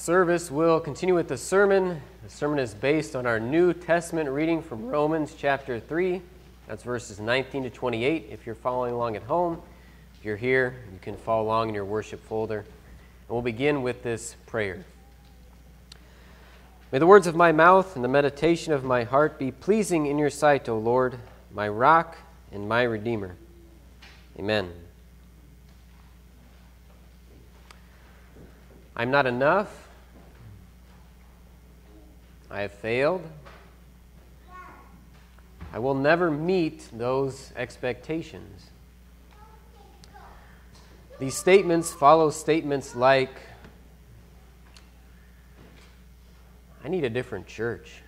service 0.00 0.50
will 0.50 0.80
continue 0.80 1.14
with 1.14 1.28
the 1.28 1.36
sermon. 1.36 2.00
The 2.24 2.30
sermon 2.30 2.58
is 2.58 2.72
based 2.72 3.14
on 3.14 3.26
our 3.26 3.38
New 3.38 3.74
Testament 3.74 4.30
reading 4.30 4.62
from 4.62 4.86
Romans 4.86 5.34
chapter 5.36 5.78
3. 5.78 6.22
That's 6.66 6.82
verses 6.82 7.20
19 7.20 7.64
to 7.64 7.70
28 7.70 8.28
if 8.30 8.46
you're 8.46 8.54
following 8.54 8.94
along 8.94 9.16
at 9.16 9.22
home. 9.24 9.60
If 10.18 10.24
you're 10.24 10.38
here, 10.38 10.74
you 10.90 10.98
can 11.02 11.18
follow 11.18 11.42
along 11.42 11.68
in 11.68 11.74
your 11.74 11.84
worship 11.84 12.24
folder. 12.24 12.60
And 12.60 12.66
we'll 13.28 13.42
begin 13.42 13.82
with 13.82 14.02
this 14.02 14.36
prayer. 14.46 14.86
May 16.92 16.98
the 16.98 17.06
words 17.06 17.26
of 17.26 17.36
my 17.36 17.52
mouth 17.52 17.94
and 17.94 18.02
the 18.02 18.08
meditation 18.08 18.72
of 18.72 18.82
my 18.82 19.04
heart 19.04 19.38
be 19.38 19.50
pleasing 19.50 20.06
in 20.06 20.16
your 20.16 20.30
sight, 20.30 20.66
O 20.70 20.78
Lord, 20.78 21.18
my 21.52 21.68
rock 21.68 22.16
and 22.52 22.66
my 22.66 22.84
redeemer. 22.84 23.36
Amen. 24.38 24.72
I'm 28.96 29.10
not 29.10 29.26
enough. 29.26 29.88
I 32.50 32.62
have 32.62 32.72
failed. 32.72 33.22
I 35.72 35.78
will 35.78 35.94
never 35.94 36.30
meet 36.30 36.88
those 36.92 37.52
expectations. 37.54 38.70
These 41.20 41.36
statements 41.36 41.92
follow 41.92 42.30
statements 42.30 42.96
like 42.96 43.30
I 46.82 46.88
need 46.88 47.04
a 47.04 47.10
different 47.10 47.46
church 47.46 48.02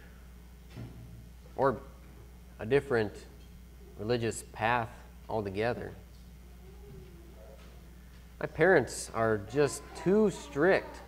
or 1.57 1.77
a 2.59 2.67
different 2.67 3.13
religious 3.99 4.45
path 4.53 4.89
altogether. 5.29 5.93
My 8.41 8.47
parents 8.47 9.11
are 9.15 9.43
just 9.53 9.83
too 10.03 10.31
strict. 10.31 11.02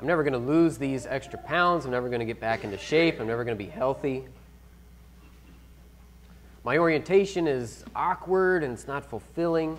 I'm 0.00 0.06
never 0.06 0.22
going 0.22 0.32
to 0.32 0.38
lose 0.38 0.78
these 0.78 1.04
extra 1.04 1.38
pounds. 1.38 1.84
I'm 1.84 1.90
never 1.90 2.08
going 2.08 2.20
to 2.20 2.24
get 2.24 2.40
back 2.40 2.64
into 2.64 2.78
shape. 2.78 3.20
I'm 3.20 3.26
never 3.26 3.44
going 3.44 3.56
to 3.56 3.62
be 3.62 3.68
healthy. 3.68 4.24
My 6.64 6.78
orientation 6.78 7.46
is 7.46 7.84
awkward 7.94 8.64
and 8.64 8.72
it's 8.72 8.86
not 8.86 9.04
fulfilling. 9.04 9.76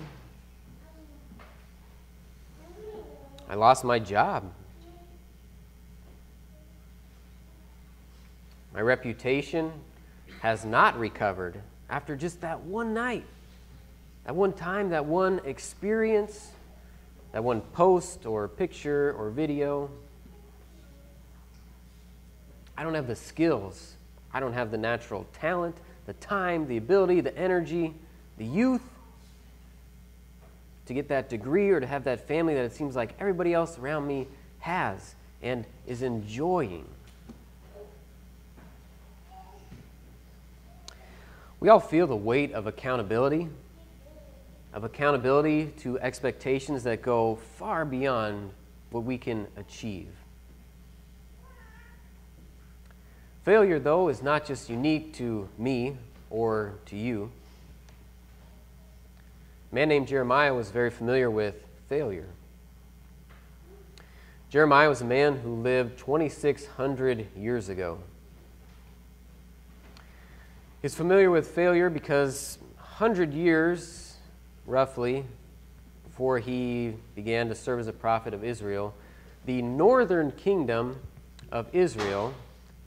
I 3.50 3.56
lost 3.56 3.84
my 3.84 3.98
job. 3.98 4.44
My 8.76 8.82
reputation 8.82 9.72
has 10.42 10.66
not 10.66 11.00
recovered 11.00 11.60
after 11.90 12.16
just 12.16 12.42
that 12.42 12.62
one 12.62 12.94
night, 12.94 13.26
that 14.26 14.36
one 14.36 14.54
time, 14.54 14.92
that 14.92 15.04
one 15.04 15.42
experience, 15.46 16.52
that 17.32 17.44
one 17.44 17.62
post 17.62 18.28
or 18.28 18.48
picture 18.48 19.16
or 19.18 19.32
video. 19.32 19.90
I 22.82 22.84
don't 22.84 22.96
have 22.96 23.06
the 23.06 23.16
skills. 23.16 23.94
I 24.34 24.40
don't 24.40 24.54
have 24.54 24.72
the 24.72 24.78
natural 24.80 25.28
talent, 25.34 25.78
the 26.08 26.14
time, 26.14 26.68
the 26.68 26.78
ability, 26.78 27.22
the 27.22 27.38
energy, 27.38 27.94
the 28.40 28.44
youth 28.44 28.82
to 30.88 30.94
get 30.96 31.08
that 31.10 31.30
degree 31.30 31.70
or 31.70 31.80
to 31.80 31.86
have 31.86 32.06
that 32.06 32.28
family 32.28 32.56
that 32.56 32.66
it 32.66 32.74
seems 32.74 32.96
like 32.96 33.14
everybody 33.20 33.54
else 33.54 33.78
around 33.78 34.08
me 34.08 34.26
has 34.62 35.14
and 35.44 35.64
is 35.86 36.02
enjoying. 36.02 36.88
We 41.60 41.70
all 41.70 41.80
feel 41.80 42.08
the 42.08 42.16
weight 42.16 42.52
of 42.54 42.66
accountability, 42.66 43.48
of 44.74 44.86
accountability 44.86 45.68
to 45.82 46.00
expectations 46.00 46.82
that 46.86 47.04
go 47.04 47.36
far 47.60 47.86
beyond 47.86 48.50
what 48.90 49.04
we 49.04 49.20
can 49.20 49.46
achieve. 49.56 50.08
Failure, 53.44 53.80
though, 53.80 54.08
is 54.10 54.22
not 54.22 54.46
just 54.46 54.70
unique 54.70 55.14
to 55.16 55.50
me 55.58 55.98
or 56.30 56.76
to 56.86 56.96
you. 56.96 57.32
A 59.72 59.76
man 59.76 59.90
named 59.90 60.08
Jeremiah 60.08 60.54
was 60.54 60.70
very 60.70 60.92
familiar 60.92 61.32
with 61.32 61.56
failure. 61.90 62.28
Jeremiah 64.52 64.90
was 64.90 65.02
a 65.02 65.06
man 65.06 65.38
who 65.38 65.56
lived 65.56 65.98
2,600 65.98 67.28
years 67.36 67.70
ago. 67.70 68.00
He's 70.82 70.94
familiar 70.94 71.32
with 71.32 71.48
failure 71.48 71.90
because 71.90 72.60
100 72.76 73.34
years, 73.34 74.18
roughly, 74.68 75.26
before 76.04 76.38
he 76.38 76.94
began 77.16 77.48
to 77.50 77.56
serve 77.56 77.80
as 77.80 77.88
a 77.88 77.94
prophet 77.94 78.34
of 78.34 78.44
Israel, 78.44 78.94
the 79.46 79.62
northern 79.62 80.32
kingdom 80.32 81.00
of 81.52 81.68
Israel 81.74 82.34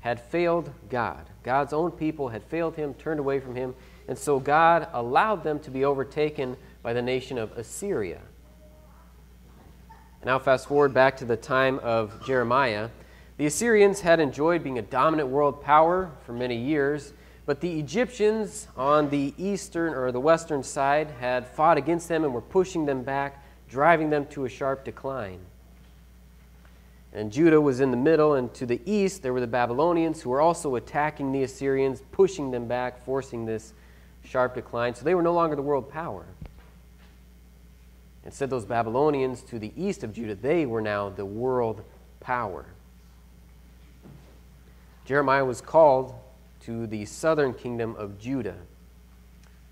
had 0.05 0.21
failed 0.21 0.71
God. 0.91 1.31
God's 1.43 1.73
own 1.73 1.91
people 1.91 2.29
had 2.29 2.45
failed 2.45 2.77
him, 2.77 2.93
turned 2.93 3.19
away 3.19 3.41
from 3.41 3.57
him, 3.57 3.75
and 4.07 4.19
so 4.19 4.39
God 4.39 4.87
allowed 4.93 5.43
them 5.43 5.59
to 5.61 5.71
be 5.71 5.87
overtaken 5.87 6.59
by 6.83 6.93
the 6.93 7.01
nation 7.01 7.39
of 7.39 7.57
Assyria. 7.57 8.21
Now, 10.23 10.39
fast 10.39 10.69
forward 10.69 10.93
back 10.93 11.17
to 11.17 11.25
the 11.25 11.39
time 11.39 11.79
of 11.79 12.23
Jeremiah. 12.27 12.91
The 13.39 13.47
Assyrians 13.47 14.03
had 14.03 14.21
enjoyed 14.21 14.63
being 14.63 14.79
a 14.79 14.83
dominant 14.83 15.31
world 15.31 15.63
power 15.63 16.11
for 16.27 16.35
many 16.35 16.57
years, 16.57 17.15
but 17.47 17.63
the 17.63 17.81
Egyptians 17.81 18.69
on 18.77 19.09
the 19.09 19.33
eastern 19.39 19.95
or 19.95 20.13
the 20.13 20.21
western 20.21 20.63
side 20.63 21.13
had 21.19 21.47
fought 21.47 21.79
against 21.79 22.11
them 22.11 22.25
and 22.25 22.35
were 22.35 22.43
pushing 22.43 22.85
them 22.85 23.05
back, 23.05 23.43
driving 23.71 24.11
them 24.11 24.27
to 24.27 24.45
a 24.45 24.51
sharp 24.51 24.85
decline. 24.85 25.41
And 27.15 27.31
Judah 27.31 27.61
was 27.61 27.81
in 27.81 27.93
the 27.93 27.97
middle, 27.97 28.35
and 28.35 28.53
to 28.55 28.67
the 28.67 28.81
east 28.85 29.23
there 29.23 29.33
were 29.33 29.41
the 29.41 29.47
Babylonians 29.47 30.21
who 30.21 30.31
were 30.31 30.41
also 30.41 30.75
attacking 30.75 31.31
the 31.31 31.45
Assyrians, 31.45 32.03
pushing 32.11 32.51
them 32.51 32.67
back, 32.67 33.05
forcing 33.05 33.47
this 33.47 33.73
sharp 34.25 34.55
decline. 34.55 34.95
So 34.95 35.05
they 35.05 35.15
were 35.15 35.23
no 35.23 35.33
longer 35.33 35.55
the 35.55 35.63
world 35.63 35.89
power. 35.89 36.27
Instead, 38.25 38.51
those 38.51 38.65
Babylonians 38.65 39.43
to 39.43 39.59
the 39.59 39.73
east 39.77 40.03
of 40.03 40.13
Judah, 40.13 40.35
they 40.35 40.67
were 40.67 40.81
now 40.81 41.09
the 41.11 41.27
world 41.27 41.83
power. 42.21 42.67
Jeremiah 45.05 45.45
was 45.45 45.61
called 45.61 46.15
to 46.63 46.87
the 46.87 47.05
southern 47.05 47.53
kingdom 47.53 47.95
of 47.97 48.19
Judah 48.19 48.57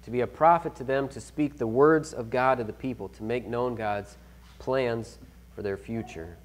to 0.04 0.10
be 0.10 0.20
a 0.20 0.26
prophet 0.26 0.74
to 0.76 0.84
them, 0.84 1.08
to 1.08 1.20
speak 1.20 1.56
the 1.56 1.66
words 1.66 2.12
of 2.12 2.28
God 2.28 2.58
to 2.58 2.64
the 2.64 2.72
people, 2.72 3.08
to 3.08 3.22
make 3.22 3.46
known 3.46 3.74
God's 3.74 4.16
plans 4.58 5.18
for 5.54 5.62
their 5.62 5.76
future. 5.76 6.36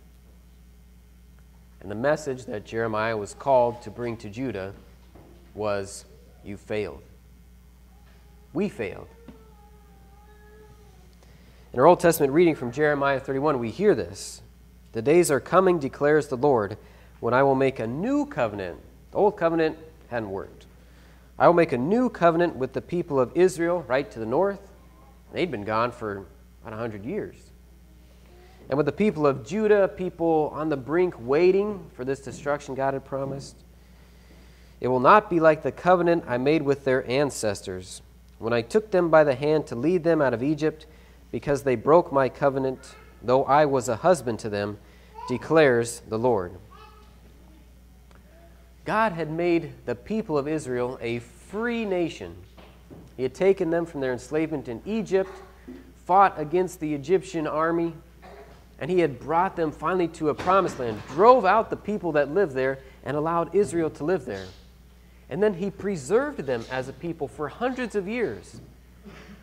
And 1.82 1.92
the 1.92 1.96
message 1.96 2.46
that 2.46 2.66
Jeremiah 2.66 3.16
was 3.16 3.34
called 3.34 3.82
to 3.84 3.92
bring 3.92 4.18
to 4.18 4.30
Judah 4.30 4.74
was 5.54 6.06
You 6.44 6.58
failed. 6.58 7.04
We 8.54 8.70
failed. 8.70 9.08
In 11.74 11.80
our 11.80 11.86
Old 11.86 12.00
Testament 12.00 12.34
reading 12.34 12.56
from 12.56 12.72
Jeremiah 12.72 13.20
31, 13.20 13.60
we 13.60 13.70
hear 13.70 13.94
this 13.94 14.42
The 14.94 15.02
days 15.02 15.30
are 15.30 15.40
coming, 15.40 15.80
declares 15.80 16.28
the 16.28 16.38
Lord, 16.38 16.78
when 17.20 17.34
I 17.34 17.44
will 17.44 17.56
make 17.56 17.80
a 17.80 17.88
new 17.88 18.26
covenant. 18.26 18.80
The 19.12 19.18
old 19.18 19.38
covenant 19.38 19.78
hadn't 20.10 20.32
worked. 20.32 20.66
I 21.38 21.48
will 21.48 21.54
make 21.54 21.72
a 21.72 21.78
new 21.78 22.10
covenant 22.10 22.56
with 22.56 22.74
the 22.74 22.82
people 22.82 23.20
of 23.20 23.32
Israel 23.36 23.84
right 23.88 24.10
to 24.12 24.20
the 24.20 24.26
north. 24.26 24.60
They'd 25.34 25.52
been 25.52 25.66
gone 25.66 25.92
for 25.92 26.26
about 26.62 26.72
100 26.72 27.06
years 27.06 27.47
and 28.70 28.78
with 28.78 28.86
the 28.86 28.92
people 28.92 29.26
of 29.26 29.46
Judah, 29.46 29.88
people 29.88 30.52
on 30.54 30.70
the 30.70 30.78
brink 30.78 31.16
waiting 31.20 31.90
for 31.94 32.04
this 32.04 32.20
destruction 32.20 32.76
God 32.76 32.94
had 32.94 33.06
promised. 33.06 33.56
It 34.82 34.90
will 34.90 35.00
not 35.00 35.30
be 35.30 35.40
like 35.40 35.64
the 35.64 35.72
covenant 35.72 36.26
I 36.28 36.38
made 36.38 36.62
with 36.62 36.84
their 36.84 37.10
ancestors 37.10 38.02
when 38.40 38.54
I 38.54 38.62
took 38.62 38.92
them 38.92 39.10
by 39.10 39.24
the 39.24 39.36
hand 39.36 39.68
to 39.68 39.76
lead 39.76 40.04
them 40.04 40.22
out 40.22 40.34
of 40.34 40.44
Egypt, 40.44 40.86
because 41.32 41.64
they 41.64 41.76
broke 41.76 42.12
my 42.12 42.30
covenant, 42.30 42.96
though 43.22 43.44
I 43.46 43.66
was 43.66 43.90
a 43.90 43.96
husband 43.96 44.40
to 44.40 44.50
them, 44.50 44.78
declares 45.28 46.02
the 46.08 46.20
Lord. 46.20 46.54
God 48.86 49.12
had 49.12 49.32
made 49.32 49.74
the 49.86 49.96
people 49.96 50.38
of 50.38 50.48
Israel 50.48 50.98
a 51.02 51.20
free 51.20 51.84
nation. 51.84 52.36
He 53.18 53.24
had 53.24 53.34
taken 53.34 53.70
them 53.70 53.86
from 53.86 54.02
their 54.02 54.14
enslavement 54.14 54.68
in 54.68 54.82
Egypt, 54.86 55.32
fought 56.06 56.40
against 56.40 56.80
the 56.80 56.94
Egyptian 56.94 57.48
army, 57.48 57.94
and 58.80 58.92
he 58.92 59.00
had 59.00 59.20
brought 59.20 59.56
them 59.56 59.72
finally 59.72 60.08
to 60.10 60.30
a 60.30 60.36
promised 60.36 60.80
land, 60.80 61.02
drove 61.08 61.46
out 61.46 61.70
the 61.70 61.78
people 61.78 62.12
that 62.14 62.34
lived 62.34 62.54
there, 62.54 62.80
and 63.04 63.18
allowed 63.18 63.56
Israel 63.56 63.90
to 63.90 64.04
live 64.04 64.26
there. 64.26 64.46
And 65.30 65.42
then 65.42 65.56
he 65.56 65.72
preserved 65.72 66.40
them 66.40 66.64
as 66.72 66.88
a 66.88 66.94
people 66.94 67.28
for 67.28 67.48
hundreds 67.48 67.96
of 67.96 68.08
years. 68.08 68.60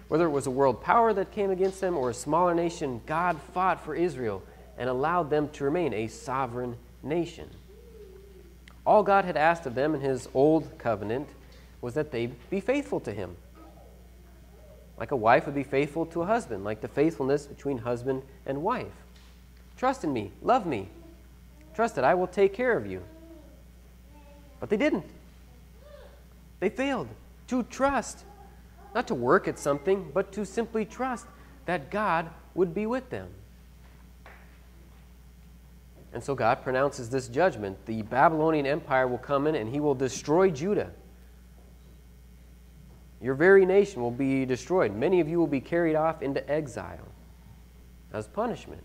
Whether 0.08 0.26
it 0.26 0.30
was 0.30 0.46
a 0.46 0.50
world 0.50 0.82
power 0.82 1.12
that 1.14 1.32
came 1.32 1.50
against 1.50 1.80
them 1.80 1.96
or 1.96 2.10
a 2.10 2.14
smaller 2.14 2.54
nation, 2.54 3.00
God 3.06 3.40
fought 3.52 3.84
for 3.84 3.94
Israel 3.94 4.42
and 4.78 4.88
allowed 4.88 5.30
them 5.30 5.48
to 5.50 5.64
remain 5.64 5.92
a 5.92 6.08
sovereign 6.08 6.76
nation. 7.02 7.48
All 8.86 9.02
God 9.02 9.24
had 9.24 9.36
asked 9.36 9.66
of 9.66 9.74
them 9.74 9.94
in 9.94 10.00
his 10.00 10.28
old 10.34 10.78
covenant 10.78 11.28
was 11.80 11.94
that 11.94 12.10
they 12.10 12.26
be 12.50 12.60
faithful 12.60 13.00
to 13.00 13.12
him. 13.12 13.36
Like 14.98 15.10
a 15.10 15.16
wife 15.16 15.46
would 15.46 15.54
be 15.54 15.64
faithful 15.64 16.06
to 16.06 16.22
a 16.22 16.26
husband, 16.26 16.64
like 16.64 16.80
the 16.80 16.88
faithfulness 16.88 17.46
between 17.46 17.78
husband 17.78 18.22
and 18.46 18.62
wife. 18.62 19.03
Trust 19.76 20.04
in 20.04 20.12
me. 20.12 20.32
Love 20.42 20.66
me. 20.66 20.88
Trust 21.74 21.96
that 21.96 22.04
I 22.04 22.14
will 22.14 22.26
take 22.26 22.54
care 22.54 22.76
of 22.76 22.86
you. 22.86 23.02
But 24.60 24.70
they 24.70 24.76
didn't. 24.76 25.04
They 26.60 26.68
failed 26.68 27.08
to 27.48 27.62
trust. 27.64 28.24
Not 28.94 29.08
to 29.08 29.14
work 29.14 29.48
at 29.48 29.58
something, 29.58 30.10
but 30.14 30.32
to 30.32 30.46
simply 30.46 30.84
trust 30.84 31.26
that 31.66 31.90
God 31.90 32.30
would 32.54 32.72
be 32.72 32.86
with 32.86 33.10
them. 33.10 33.28
And 36.12 36.22
so 36.22 36.36
God 36.36 36.62
pronounces 36.62 37.10
this 37.10 37.26
judgment. 37.26 37.76
The 37.86 38.02
Babylonian 38.02 38.66
Empire 38.66 39.08
will 39.08 39.18
come 39.18 39.48
in 39.48 39.56
and 39.56 39.68
he 39.68 39.80
will 39.80 39.96
destroy 39.96 40.48
Judah. 40.48 40.90
Your 43.20 43.34
very 43.34 43.66
nation 43.66 44.00
will 44.00 44.12
be 44.12 44.44
destroyed. 44.44 44.94
Many 44.94 45.18
of 45.18 45.28
you 45.28 45.38
will 45.38 45.48
be 45.48 45.60
carried 45.60 45.96
off 45.96 46.22
into 46.22 46.48
exile 46.48 47.08
as 48.12 48.28
punishment. 48.28 48.84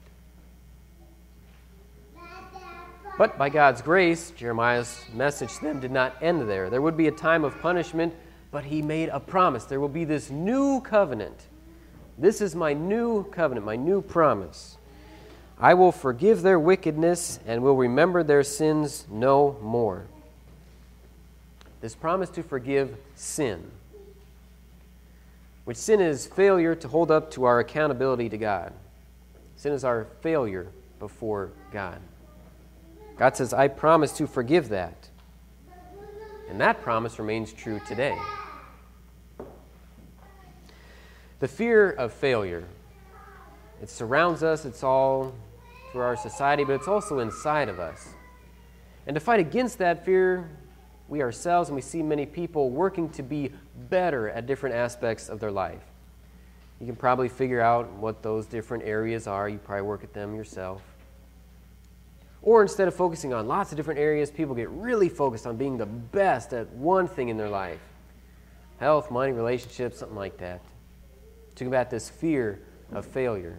But 3.20 3.38
by 3.38 3.50
God's 3.50 3.82
grace, 3.82 4.32
Jeremiah's 4.32 5.04
message 5.14 5.54
to 5.56 5.62
them 5.62 5.82
did 5.82 5.92
not 5.92 6.16
end 6.22 6.50
there. 6.50 6.70
There 6.70 6.82
would 6.82 6.96
be 6.96 7.08
a 7.08 7.12
time 7.12 7.44
of 7.44 7.60
punishment, 7.60 8.14
but 8.50 8.64
he 8.64 8.82
made 8.82 9.10
a 9.10 9.20
promise. 9.20 9.66
There 9.66 9.82
will 9.82 9.90
be 9.90 10.06
this 10.06 10.30
new 10.30 10.80
covenant. 10.80 11.36
This 12.18 12.40
is 12.40 12.56
my 12.56 12.72
new 12.72 13.26
covenant, 13.26 13.66
my 13.66 13.76
new 13.76 14.02
promise. 14.02 14.78
I 15.60 15.74
will 15.74 15.92
forgive 15.92 16.44
their 16.44 16.58
wickedness 16.58 17.42
and 17.46 17.62
will 17.62 17.76
remember 17.76 18.24
their 18.24 18.42
sins 18.42 19.06
no 19.12 19.58
more. 19.62 20.06
This 21.82 21.96
promise 21.96 22.30
to 22.30 22.42
forgive 22.42 22.96
sin, 23.16 23.70
which 25.66 25.76
sin 25.76 26.00
is 26.00 26.26
failure 26.26 26.74
to 26.74 26.88
hold 26.88 27.12
up 27.12 27.32
to 27.32 27.44
our 27.44 27.60
accountability 27.60 28.30
to 28.30 28.38
God. 28.38 28.72
Sin 29.58 29.74
is 29.74 29.84
our 29.84 30.08
failure 30.22 30.68
before 31.00 31.52
God. 31.74 32.00
God 33.20 33.36
says, 33.36 33.54
I 33.54 33.68
promise 33.68 34.14
to 34.14 34.28
forgive 34.28 34.70
that. 34.70 35.10
And 36.50 36.60
that 36.62 36.82
promise 36.82 37.20
remains 37.20 37.52
true 37.52 37.82
today. 37.86 38.18
The 41.40 41.48
fear 41.48 41.92
of 41.92 42.14
failure, 42.14 42.64
it 43.82 43.90
surrounds 43.90 44.42
us, 44.42 44.64
it's 44.64 44.84
all 44.84 45.36
through 45.92 46.02
our 46.02 46.16
society, 46.16 46.64
but 46.64 46.74
it's 46.74 46.88
also 46.88 47.20
inside 47.20 47.68
of 47.68 47.80
us. 47.80 48.08
And 49.06 49.16
to 49.16 49.20
fight 49.20 49.42
against 49.42 49.78
that 49.80 50.06
fear, 50.06 50.50
we 51.10 51.22
ourselves 51.22 51.68
and 51.70 51.76
we 51.76 51.82
see 51.82 52.02
many 52.02 52.26
people 52.26 52.70
working 52.70 53.10
to 53.10 53.24
be 53.24 53.52
better 53.90 54.30
at 54.30 54.48
different 54.48 54.76
aspects 54.76 55.28
of 55.28 55.42
their 55.42 55.52
life. 55.52 55.84
You 56.80 56.86
can 56.86 56.96
probably 56.96 57.28
figure 57.28 57.60
out 57.60 57.92
what 57.94 58.24
those 58.24 58.46
different 58.46 58.86
areas 58.86 59.28
are. 59.28 59.50
You 59.50 59.58
probably 59.58 59.82
work 59.82 60.06
at 60.06 60.14
them 60.14 60.36
yourself. 60.36 60.82
Or 62.42 62.62
instead 62.62 62.88
of 62.88 62.96
focusing 62.96 63.34
on 63.34 63.48
lots 63.48 63.72
of 63.72 63.78
different 63.78 64.00
areas, 64.00 64.32
people 64.32 64.56
get 64.56 64.70
really 64.70 65.10
focused 65.10 65.46
on 65.46 65.58
being 65.58 65.78
the 65.78 65.86
best 65.86 66.54
at 66.54 66.70
one 66.72 67.08
thing 67.08 67.30
in 67.30 67.38
their 67.38 67.50
life 67.50 67.80
health, 68.80 69.12
money, 69.12 69.34
relationships, 69.34 70.00
something 70.00 70.18
like 70.18 70.38
that 70.38 70.62
to 71.56 71.66
combat 71.66 71.90
this 71.90 72.10
fear 72.10 72.62
of 72.94 73.06
failure. 73.06 73.58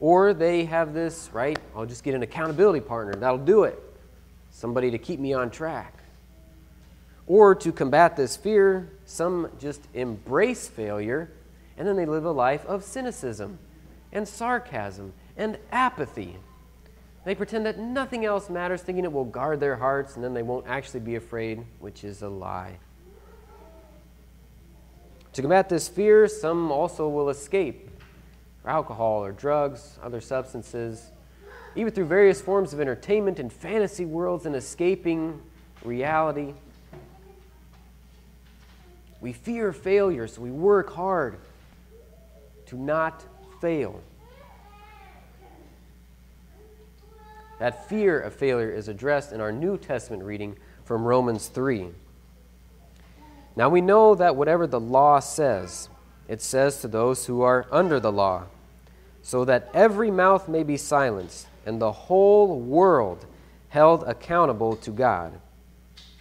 Or 0.00 0.34
they 0.34 0.64
have 0.64 0.92
this, 0.92 1.30
right? 1.32 1.56
I'll 1.76 1.86
just 1.86 2.02
get 2.02 2.16
an 2.16 2.24
accountability 2.24 2.80
partner. 2.80 3.14
That'll 3.14 3.38
do 3.38 3.62
it. 3.62 3.80
Somebody 4.50 4.90
to 4.90 4.98
keep 4.98 5.20
me 5.20 5.32
on 5.32 5.50
track. 5.50 5.94
Or 7.28 7.54
to 7.54 7.70
combat 7.70 8.16
this 8.16 8.36
fear, 8.36 8.90
some 9.06 9.48
just 9.60 9.80
embrace 9.94 10.66
failure 10.66 11.30
and 11.76 11.86
then 11.86 11.96
they 11.96 12.06
live 12.06 12.24
a 12.24 12.32
life 12.32 12.64
of 12.66 12.84
cynicism 12.84 13.58
and 14.12 14.26
sarcasm 14.28 15.12
and 15.36 15.58
apathy. 15.72 16.36
They 17.24 17.34
pretend 17.34 17.64
that 17.64 17.78
nothing 17.78 18.24
else 18.24 18.50
matters, 18.50 18.82
thinking 18.82 19.04
it 19.04 19.12
will 19.12 19.24
guard 19.24 19.58
their 19.58 19.76
hearts, 19.76 20.16
and 20.16 20.24
then 20.24 20.34
they 20.34 20.42
won't 20.42 20.66
actually 20.66 21.00
be 21.00 21.16
afraid, 21.16 21.64
which 21.80 22.04
is 22.04 22.22
a 22.22 22.28
lie. 22.28 22.76
To 25.32 25.42
combat 25.42 25.68
this 25.68 25.88
fear, 25.88 26.28
some 26.28 26.70
also 26.70 27.08
will 27.08 27.30
escape 27.30 27.90
alcohol 28.66 29.24
or 29.24 29.32
drugs, 29.32 29.98
other 30.02 30.20
substances, 30.20 31.10
even 31.76 31.92
through 31.92 32.06
various 32.06 32.40
forms 32.40 32.72
of 32.72 32.80
entertainment 32.80 33.38
and 33.40 33.52
fantasy 33.52 34.04
worlds 34.04 34.46
and 34.46 34.54
escaping 34.54 35.40
reality. 35.82 36.54
We 39.20 39.32
fear 39.32 39.72
failure, 39.72 40.28
so 40.28 40.42
we 40.42 40.50
work 40.50 40.92
hard 40.92 41.38
to 42.66 42.76
not 42.76 43.24
fail. 43.60 44.00
That 47.58 47.88
fear 47.88 48.20
of 48.20 48.34
failure 48.34 48.70
is 48.70 48.88
addressed 48.88 49.32
in 49.32 49.40
our 49.40 49.52
New 49.52 49.78
Testament 49.78 50.24
reading 50.24 50.56
from 50.84 51.04
Romans 51.04 51.48
3. 51.48 51.88
Now 53.56 53.68
we 53.68 53.80
know 53.80 54.14
that 54.16 54.36
whatever 54.36 54.66
the 54.66 54.80
law 54.80 55.20
says, 55.20 55.88
it 56.26 56.42
says 56.42 56.80
to 56.80 56.88
those 56.88 57.26
who 57.26 57.42
are 57.42 57.66
under 57.70 58.00
the 58.00 58.12
law, 58.12 58.44
so 59.22 59.44
that 59.44 59.70
every 59.72 60.10
mouth 60.10 60.48
may 60.48 60.62
be 60.62 60.76
silenced 60.76 61.46
and 61.64 61.80
the 61.80 61.92
whole 61.92 62.60
world 62.60 63.26
held 63.68 64.02
accountable 64.04 64.76
to 64.76 64.90
God. 64.90 65.40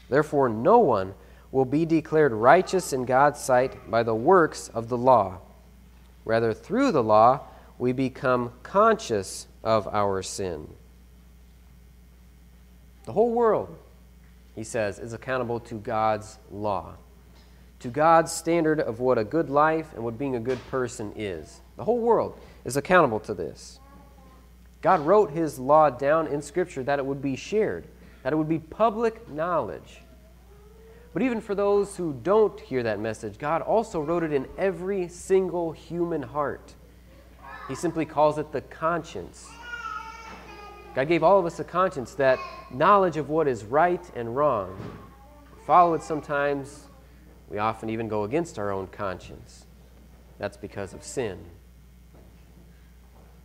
Therefore, 0.09 0.49
no 0.49 0.79
one 0.79 1.15
will 1.51 1.65
be 1.65 1.85
declared 1.85 2.31
righteous 2.31 2.93
in 2.93 3.05
God's 3.05 3.39
sight 3.39 3.89
by 3.89 4.03
the 4.03 4.15
works 4.15 4.69
of 4.69 4.89
the 4.89 4.97
law. 4.97 5.39
Rather, 6.25 6.53
through 6.53 6.91
the 6.91 7.03
law, 7.03 7.41
we 7.77 7.91
become 7.91 8.53
conscious 8.63 9.47
of 9.63 9.87
our 9.87 10.21
sin. 10.21 10.67
The 13.03 13.13
whole 13.13 13.31
world, 13.31 13.75
he 14.55 14.63
says, 14.63 14.99
is 14.99 15.13
accountable 15.13 15.59
to 15.61 15.75
God's 15.75 16.39
law, 16.51 16.95
to 17.79 17.89
God's 17.89 18.31
standard 18.31 18.79
of 18.79 18.99
what 18.99 19.17
a 19.17 19.23
good 19.23 19.49
life 19.49 19.93
and 19.93 20.03
what 20.03 20.17
being 20.17 20.35
a 20.35 20.39
good 20.39 20.59
person 20.69 21.13
is. 21.15 21.61
The 21.75 21.83
whole 21.83 21.99
world 21.99 22.37
is 22.63 22.77
accountable 22.77 23.19
to 23.21 23.33
this. 23.33 23.79
God 24.81 25.01
wrote 25.01 25.31
his 25.31 25.59
law 25.59 25.89
down 25.89 26.27
in 26.27 26.41
Scripture 26.41 26.83
that 26.83 26.99
it 26.99 27.05
would 27.05 27.21
be 27.21 27.35
shared, 27.35 27.87
that 28.21 28.33
it 28.33 28.35
would 28.35 28.49
be 28.49 28.59
public 28.59 29.29
knowledge. 29.29 30.01
But 31.13 31.21
even 31.21 31.41
for 31.41 31.55
those 31.55 31.95
who 31.95 32.19
don't 32.23 32.59
hear 32.59 32.83
that 32.83 32.99
message, 32.99 33.37
God 33.37 33.61
also 33.61 34.01
wrote 34.01 34.23
it 34.23 34.33
in 34.33 34.47
every 34.57 35.07
single 35.07 35.71
human 35.71 36.21
heart. 36.21 36.73
He 37.67 37.75
simply 37.75 38.05
calls 38.05 38.37
it 38.37 38.51
the 38.51 38.61
conscience. 38.61 39.49
God 40.95 41.07
gave 41.07 41.23
all 41.23 41.39
of 41.39 41.45
us 41.45 41.59
a 41.59 41.63
conscience, 41.63 42.13
that 42.15 42.37
knowledge 42.71 43.17
of 43.17 43.29
what 43.29 43.47
is 43.47 43.63
right 43.63 44.03
and 44.15 44.35
wrong. 44.35 44.77
We 45.55 45.65
follow 45.65 45.95
it 45.95 46.03
sometimes. 46.03 46.87
We 47.49 47.57
often 47.57 47.89
even 47.89 48.07
go 48.07 48.23
against 48.23 48.59
our 48.59 48.71
own 48.71 48.87
conscience. 48.87 49.65
That's 50.37 50.57
because 50.57 50.93
of 50.93 51.03
sin. 51.03 51.39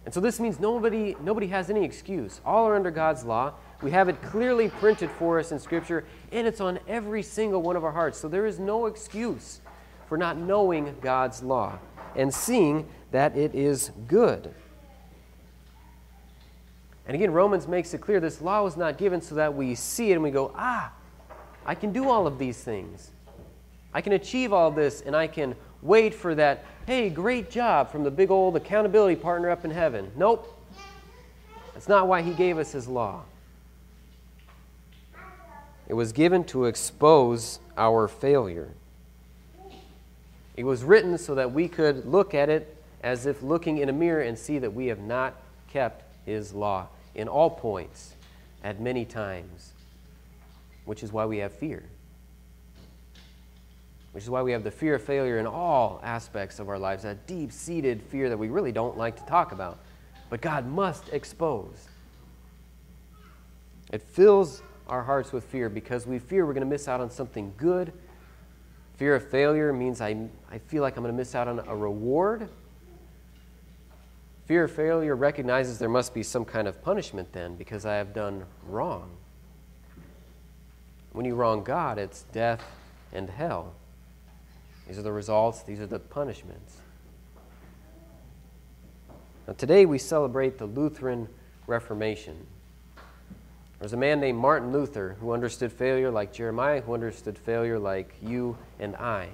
And 0.04 0.14
so 0.14 0.20
this 0.20 0.40
means 0.40 0.58
nobody, 0.58 1.16
nobody 1.22 1.48
has 1.48 1.68
any 1.68 1.84
excuse. 1.84 2.40
All 2.44 2.66
are 2.66 2.74
under 2.74 2.90
God's 2.90 3.24
law. 3.24 3.54
We 3.82 3.90
have 3.90 4.08
it 4.08 4.20
clearly 4.22 4.68
printed 4.68 5.10
for 5.10 5.38
us 5.38 5.52
in 5.52 5.58
Scripture, 5.58 6.04
and 6.32 6.46
it's 6.46 6.60
on 6.60 6.78
every 6.88 7.22
single 7.22 7.62
one 7.62 7.76
of 7.76 7.84
our 7.84 7.92
hearts. 7.92 8.18
So 8.18 8.28
there 8.28 8.46
is 8.46 8.58
no 8.58 8.86
excuse 8.86 9.60
for 10.08 10.16
not 10.16 10.36
knowing 10.36 10.96
God's 11.00 11.42
law 11.42 11.78
and 12.16 12.32
seeing 12.32 12.88
that 13.10 13.36
it 13.36 13.54
is 13.54 13.92
good. 14.06 14.54
And 17.08 17.14
again, 17.14 17.32
Romans 17.32 17.66
makes 17.66 17.94
it 17.94 18.02
clear 18.02 18.20
this 18.20 18.42
law 18.42 18.62
was 18.62 18.76
not 18.76 18.98
given 18.98 19.22
so 19.22 19.34
that 19.36 19.54
we 19.54 19.74
see 19.74 20.10
it 20.10 20.14
and 20.14 20.22
we 20.22 20.30
go, 20.30 20.52
ah, 20.54 20.92
I 21.64 21.74
can 21.74 21.90
do 21.90 22.10
all 22.10 22.26
of 22.26 22.38
these 22.38 22.62
things. 22.62 23.10
I 23.94 24.02
can 24.02 24.12
achieve 24.12 24.52
all 24.52 24.70
this 24.70 25.00
and 25.00 25.16
I 25.16 25.26
can 25.26 25.56
wait 25.80 26.14
for 26.14 26.34
that, 26.34 26.66
hey, 26.86 27.08
great 27.08 27.50
job 27.50 27.90
from 27.90 28.04
the 28.04 28.10
big 28.10 28.30
old 28.30 28.56
accountability 28.56 29.16
partner 29.16 29.48
up 29.48 29.64
in 29.64 29.70
heaven. 29.70 30.12
Nope. 30.16 30.54
That's 31.72 31.88
not 31.88 32.08
why 32.08 32.20
he 32.20 32.32
gave 32.32 32.58
us 32.58 32.72
his 32.72 32.86
law. 32.86 33.22
It 35.88 35.94
was 35.94 36.12
given 36.12 36.44
to 36.44 36.66
expose 36.66 37.58
our 37.78 38.06
failure. 38.06 38.68
It 40.58 40.64
was 40.64 40.84
written 40.84 41.16
so 41.16 41.34
that 41.36 41.52
we 41.52 41.68
could 41.68 42.04
look 42.04 42.34
at 42.34 42.50
it 42.50 42.76
as 43.02 43.24
if 43.24 43.42
looking 43.42 43.78
in 43.78 43.88
a 43.88 43.92
mirror 43.94 44.20
and 44.20 44.38
see 44.38 44.58
that 44.58 44.74
we 44.74 44.88
have 44.88 44.98
not 44.98 45.34
kept 45.72 46.02
his 46.26 46.52
law 46.52 46.88
in 47.18 47.26
all 47.28 47.50
points 47.50 48.14
at 48.62 48.80
many 48.80 49.04
times, 49.04 49.72
which 50.84 51.02
is 51.02 51.12
why 51.12 51.26
we 51.26 51.38
have 51.38 51.52
fear. 51.52 51.82
Which 54.12 54.22
is 54.22 54.30
why 54.30 54.40
we 54.42 54.52
have 54.52 54.62
the 54.62 54.70
fear 54.70 54.94
of 54.94 55.02
failure 55.02 55.38
in 55.38 55.46
all 55.46 56.00
aspects 56.04 56.60
of 56.60 56.68
our 56.68 56.78
lives, 56.78 57.02
that 57.02 57.26
deep 57.26 57.52
seated 57.52 58.00
fear 58.02 58.28
that 58.28 58.38
we 58.38 58.48
really 58.48 58.72
don't 58.72 58.96
like 58.96 59.16
to 59.16 59.26
talk 59.26 59.50
about, 59.50 59.80
but 60.30 60.40
God 60.40 60.64
must 60.66 61.08
expose. 61.10 61.88
It 63.92 64.00
fills 64.00 64.62
our 64.86 65.02
hearts 65.02 65.32
with 65.32 65.44
fear 65.44 65.68
because 65.68 66.06
we 66.06 66.20
fear 66.20 66.46
we're 66.46 66.54
going 66.54 66.64
to 66.64 66.70
miss 66.70 66.86
out 66.86 67.00
on 67.00 67.10
something 67.10 67.52
good. 67.56 67.92
Fear 68.96 69.16
of 69.16 69.28
failure 69.28 69.72
means 69.72 70.00
I, 70.00 70.28
I 70.50 70.58
feel 70.58 70.82
like 70.82 70.96
I'm 70.96 71.02
going 71.02 71.12
to 71.12 71.18
miss 71.18 71.34
out 71.34 71.48
on 71.48 71.58
a 71.66 71.76
reward 71.76 72.48
Fear 74.48 74.64
of 74.64 74.70
failure 74.72 75.14
recognizes 75.14 75.78
there 75.78 75.90
must 75.90 76.14
be 76.14 76.22
some 76.22 76.46
kind 76.46 76.66
of 76.66 76.82
punishment 76.82 77.34
then 77.34 77.54
because 77.56 77.84
I 77.84 77.96
have 77.96 78.14
done 78.14 78.46
wrong. 78.66 79.10
When 81.12 81.26
you 81.26 81.34
wrong 81.34 81.62
God, 81.62 81.98
it's 81.98 82.22
death 82.32 82.64
and 83.12 83.28
hell. 83.28 83.74
These 84.86 84.98
are 84.98 85.02
the 85.02 85.12
results, 85.12 85.62
these 85.64 85.80
are 85.80 85.86
the 85.86 85.98
punishments. 85.98 86.78
Now, 89.46 89.52
today 89.52 89.84
we 89.84 89.98
celebrate 89.98 90.56
the 90.56 90.64
Lutheran 90.64 91.28
Reformation. 91.66 92.46
There 92.96 93.84
was 93.84 93.92
a 93.92 93.98
man 93.98 94.18
named 94.18 94.38
Martin 94.38 94.72
Luther 94.72 95.18
who 95.20 95.32
understood 95.32 95.72
failure 95.72 96.10
like 96.10 96.32
Jeremiah, 96.32 96.80
who 96.80 96.94
understood 96.94 97.36
failure 97.36 97.78
like 97.78 98.14
you 98.22 98.56
and 98.80 98.96
I. 98.96 99.28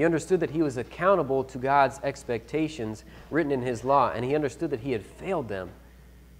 He 0.00 0.06
understood 0.06 0.40
that 0.40 0.52
he 0.52 0.62
was 0.62 0.78
accountable 0.78 1.44
to 1.44 1.58
God's 1.58 2.00
expectations 2.02 3.04
written 3.30 3.52
in 3.52 3.60
his 3.60 3.84
law, 3.84 4.10
and 4.10 4.24
he 4.24 4.34
understood 4.34 4.70
that 4.70 4.80
he 4.80 4.92
had 4.92 5.04
failed 5.04 5.46
them. 5.46 5.68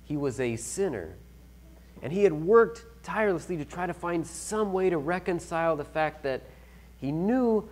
He 0.03 0.17
was 0.17 0.41
a 0.41 0.57
sinner. 0.57 1.19
And 2.01 2.11
he 2.11 2.25
had 2.25 2.33
worked 2.33 2.87
tirelessly 3.03 3.59
to 3.59 3.67
try 3.67 3.85
to 3.85 3.93
find 3.93 4.27
some 4.27 4.73
way 4.73 4.89
to 4.89 4.97
reconcile 4.97 5.77
the 5.77 5.85
fact 5.85 6.23
that 6.23 6.45
he 6.97 7.13
knew 7.13 7.69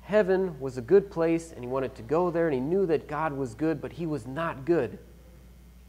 heaven 0.00 0.58
was 0.58 0.78
a 0.78 0.82
good 0.82 1.12
place 1.12 1.52
and 1.52 1.62
he 1.62 1.68
wanted 1.68 1.94
to 1.94 2.02
go 2.02 2.32
there, 2.32 2.48
and 2.48 2.54
he 2.54 2.60
knew 2.60 2.84
that 2.86 3.06
God 3.06 3.34
was 3.34 3.54
good, 3.54 3.80
but 3.80 3.92
he 3.92 4.06
was 4.06 4.26
not 4.26 4.64
good. 4.64 4.98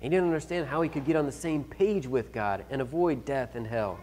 He 0.02 0.08
didn't 0.08 0.26
understand 0.26 0.68
how 0.68 0.84
he 0.84 0.90
could 0.90 1.04
get 1.04 1.16
on 1.16 1.26
the 1.26 1.32
same 1.32 1.64
page 1.64 2.06
with 2.06 2.32
God 2.32 2.64
and 2.70 2.80
avoid 2.80 3.26
death 3.26 3.56
and 3.56 3.66
hell. 3.66 4.00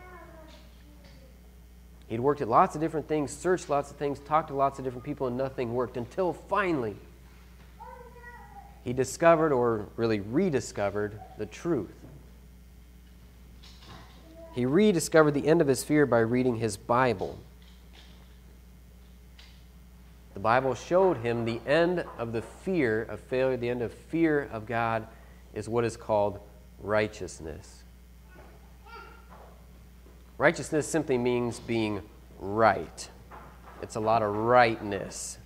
He'd 2.13 2.21
worked 2.21 2.43
at 2.43 2.49
lots 2.49 2.75
of 2.75 2.83
different 2.83 3.09
things, 3.09 3.35
searched 3.35 3.71
lots 3.71 3.91
of 3.91 3.97
things, 3.97 4.19
talked 4.19 4.49
to 4.49 4.55
lots 4.55 4.79
of 4.79 4.85
different 4.85 5.03
people, 5.03 5.29
and 5.29 5.39
nothing 5.39 5.73
worked 5.73 5.97
until 5.97 6.35
finally 6.35 6.95
he 8.85 8.93
discovered, 8.93 9.51
or 9.51 9.87
really 9.97 10.21
rediscovered, 10.21 11.19
the 11.39 11.47
truth. 11.47 11.95
He 14.55 14.67
rediscovered 14.67 15.33
the 15.33 15.49
end 15.49 15.63
of 15.63 15.67
his 15.67 15.85
fear 15.85 16.05
by 16.05 16.19
reading 16.19 16.57
his 16.57 16.77
Bible. 16.77 17.39
The 20.35 20.41
Bible 20.41 20.75
showed 20.75 21.17
him 21.17 21.47
the 21.47 21.63
end 21.67 22.05
of 22.19 22.33
the 22.35 22.43
fear 22.43 23.05
of 23.05 23.21
failure, 23.21 23.57
the 23.57 23.71
end 23.71 23.81
of 23.81 23.91
fear 23.91 24.51
of 24.53 24.67
God 24.67 25.07
is 25.55 25.67
what 25.67 25.83
is 25.83 25.97
called 25.97 26.41
righteousness. 26.79 27.82
Righteousness 30.43 30.89
simply 30.89 31.19
means 31.19 31.61
being 31.61 32.03
right. 32.41 33.09
It's 33.81 33.95
a 33.95 34.01
lot 34.01 34.23
of 34.23 34.35
rightness. 34.35 35.39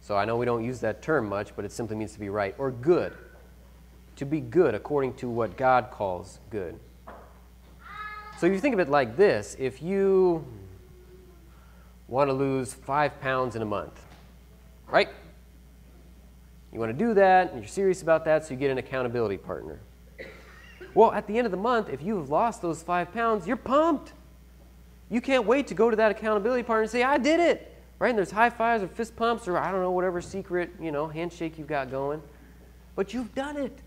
So 0.00 0.16
I 0.16 0.24
know 0.24 0.38
we 0.38 0.46
don't 0.46 0.64
use 0.64 0.80
that 0.80 1.02
term 1.02 1.28
much, 1.28 1.54
but 1.54 1.66
it 1.66 1.70
simply 1.70 1.96
means 1.96 2.14
to 2.14 2.18
be 2.18 2.30
right 2.30 2.54
or 2.56 2.70
good. 2.70 3.12
To 4.16 4.24
be 4.24 4.40
good 4.40 4.74
according 4.74 5.16
to 5.16 5.28
what 5.28 5.58
God 5.58 5.90
calls 5.90 6.38
good. 6.48 6.80
So 8.38 8.46
you 8.46 8.58
think 8.58 8.72
of 8.72 8.80
it 8.80 8.88
like 8.88 9.18
this 9.18 9.54
if 9.58 9.82
you 9.82 10.46
want 12.08 12.30
to 12.30 12.32
lose 12.32 12.72
five 12.72 13.20
pounds 13.20 13.54
in 13.54 13.60
a 13.60 13.66
month, 13.66 14.02
right? 14.88 15.10
You 16.72 16.80
want 16.80 16.90
to 16.90 16.96
do 16.98 17.12
that, 17.12 17.50
and 17.50 17.60
you're 17.60 17.68
serious 17.68 18.00
about 18.00 18.24
that, 18.24 18.46
so 18.46 18.54
you 18.54 18.60
get 18.60 18.70
an 18.70 18.78
accountability 18.78 19.36
partner. 19.36 19.78
Well, 20.96 21.12
at 21.12 21.26
the 21.26 21.36
end 21.36 21.44
of 21.44 21.50
the 21.50 21.58
month, 21.58 21.90
if 21.90 22.00
you 22.00 22.16
have 22.16 22.30
lost 22.30 22.62
those 22.62 22.82
five 22.82 23.12
pounds, 23.12 23.46
you're 23.46 23.58
pumped. 23.58 24.14
You 25.10 25.20
can't 25.20 25.44
wait 25.44 25.66
to 25.66 25.74
go 25.74 25.90
to 25.90 25.96
that 25.96 26.10
accountability 26.10 26.62
partner 26.62 26.84
and 26.84 26.90
say, 26.90 27.02
I 27.02 27.18
did 27.18 27.38
it. 27.38 27.76
Right? 27.98 28.08
And 28.08 28.16
there's 28.16 28.30
high 28.30 28.48
fives 28.48 28.82
or 28.82 28.88
fist 28.88 29.14
pumps 29.14 29.46
or 29.46 29.58
I 29.58 29.70
don't 29.70 29.82
know, 29.82 29.90
whatever 29.90 30.22
secret, 30.22 30.70
you 30.80 30.90
know, 30.90 31.06
handshake 31.06 31.58
you've 31.58 31.66
got 31.66 31.90
going. 31.90 32.22
But 32.94 33.12
you've 33.12 33.34
done 33.34 33.58
it. 33.58 33.78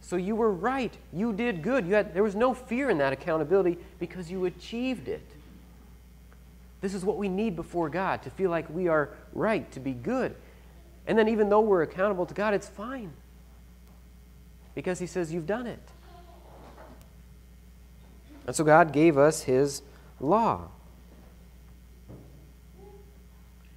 So 0.00 0.16
you 0.16 0.34
were 0.34 0.50
right. 0.50 0.92
You 1.12 1.32
did 1.32 1.62
good. 1.62 1.86
You 1.86 1.94
had, 1.94 2.12
there 2.12 2.24
was 2.24 2.34
no 2.34 2.54
fear 2.54 2.90
in 2.90 2.98
that 2.98 3.12
accountability 3.12 3.78
because 4.00 4.28
you 4.28 4.44
achieved 4.46 5.06
it. 5.06 5.24
This 6.80 6.92
is 6.92 7.04
what 7.04 7.18
we 7.18 7.28
need 7.28 7.54
before 7.54 7.88
God 7.88 8.20
to 8.24 8.30
feel 8.30 8.50
like 8.50 8.68
we 8.68 8.88
are 8.88 9.10
right, 9.32 9.70
to 9.70 9.78
be 9.78 9.92
good. 9.92 10.34
And 11.06 11.16
then, 11.16 11.28
even 11.28 11.48
though 11.48 11.60
we're 11.60 11.82
accountable 11.82 12.26
to 12.26 12.34
God, 12.34 12.52
it's 12.52 12.68
fine 12.68 13.12
because 14.74 14.98
He 14.98 15.06
says 15.06 15.32
you've 15.32 15.46
done 15.46 15.68
it. 15.68 15.78
And 18.46 18.56
so 18.56 18.64
God 18.64 18.92
gave 18.92 19.18
us 19.18 19.42
His 19.42 19.82
law 20.20 20.68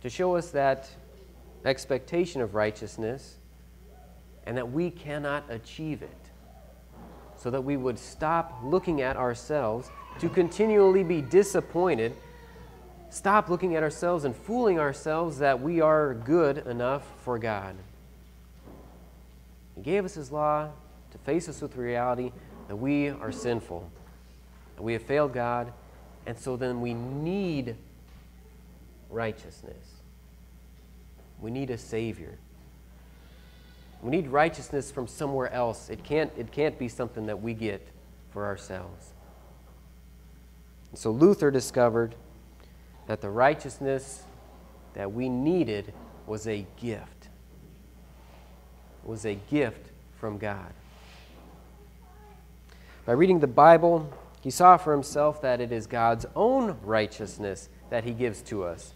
to 0.01 0.09
show 0.09 0.35
us 0.35 0.51
that 0.51 0.89
expectation 1.65 2.41
of 2.41 2.53
righteousness 2.53 3.37
and 4.45 4.55
that 4.57 4.71
we 4.71 4.91
cannot 4.91 5.43
achieve 5.49 6.01
it. 6.03 6.09
So 7.37 7.49
that 7.51 7.63
we 7.63 7.77
would 7.77 7.99
stop 7.99 8.59
looking 8.63 9.01
at 9.01 9.17
ourselves 9.17 9.89
to 10.19 10.29
continually 10.29 11.03
be 11.03 11.21
disappointed, 11.21 12.15
stop 13.09 13.49
looking 13.49 13.75
at 13.75 13.83
ourselves 13.83 14.25
and 14.25 14.35
fooling 14.35 14.79
ourselves 14.79 15.39
that 15.39 15.59
we 15.59 15.81
are 15.81 16.13
good 16.13 16.59
enough 16.65 17.03
for 17.23 17.37
God. 17.37 17.75
He 19.75 19.81
gave 19.81 20.05
us 20.05 20.15
His 20.15 20.31
law 20.31 20.69
to 21.11 21.17
face 21.19 21.49
us 21.49 21.61
with 21.61 21.75
reality 21.75 22.31
that 22.67 22.75
we 22.75 23.09
are 23.09 23.31
sinful 23.31 23.91
we 24.83 24.93
have 24.93 25.03
failed 25.03 25.33
God, 25.33 25.71
and 26.25 26.37
so 26.37 26.57
then 26.57 26.81
we 26.81 26.93
need 26.93 27.75
righteousness. 29.09 30.01
We 31.39 31.51
need 31.51 31.69
a 31.69 31.77
Savior. 31.77 32.37
We 34.01 34.11
need 34.11 34.27
righteousness 34.27 34.91
from 34.91 35.07
somewhere 35.07 35.51
else. 35.51 35.89
It 35.89 36.03
can't, 36.03 36.31
it 36.37 36.51
can't 36.51 36.77
be 36.77 36.87
something 36.87 37.25
that 37.27 37.41
we 37.41 37.53
get 37.53 37.87
for 38.31 38.45
ourselves. 38.45 39.13
And 40.91 40.99
so 40.99 41.11
Luther 41.11 41.51
discovered 41.51 42.15
that 43.07 43.21
the 43.21 43.29
righteousness 43.29 44.23
that 44.93 45.11
we 45.11 45.29
needed 45.29 45.93
was 46.27 46.47
a 46.47 46.65
gift. 46.79 47.29
It 49.03 49.09
was 49.09 49.25
a 49.25 49.35
gift 49.35 49.91
from 50.17 50.37
God. 50.37 50.73
By 53.05 53.13
reading 53.13 53.39
the 53.39 53.47
Bible, 53.47 54.11
he 54.45 54.51
saw 54.51 54.77
for 54.77 54.91
himself 54.91 55.41
that 55.41 55.59
it 55.59 55.71
is 55.71 55.87
God's 55.87 56.27
own 56.35 56.77
righteousness 56.83 57.67
that 57.89 58.03
he 58.03 58.11
gives 58.11 58.43
to 58.43 58.63
us. 58.63 58.93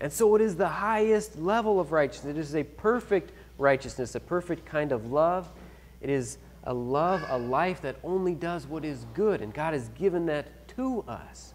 And 0.00 0.10
so 0.10 0.34
it 0.36 0.40
is 0.40 0.56
the 0.56 0.68
highest 0.68 1.38
level 1.38 1.78
of 1.78 1.92
righteousness. 1.92 2.34
It 2.34 2.40
is 2.40 2.56
a 2.56 2.64
perfect 2.64 3.32
righteousness, 3.58 4.14
a 4.14 4.20
perfect 4.20 4.64
kind 4.64 4.92
of 4.92 5.12
love. 5.12 5.52
It 6.00 6.08
is 6.08 6.38
a 6.64 6.72
love, 6.72 7.22
a 7.28 7.36
life 7.36 7.82
that 7.82 7.96
only 8.02 8.34
does 8.34 8.66
what 8.66 8.86
is 8.86 9.04
good, 9.12 9.42
and 9.42 9.52
God 9.52 9.74
has 9.74 9.90
given 9.90 10.24
that 10.26 10.66
to 10.68 11.04
us. 11.06 11.52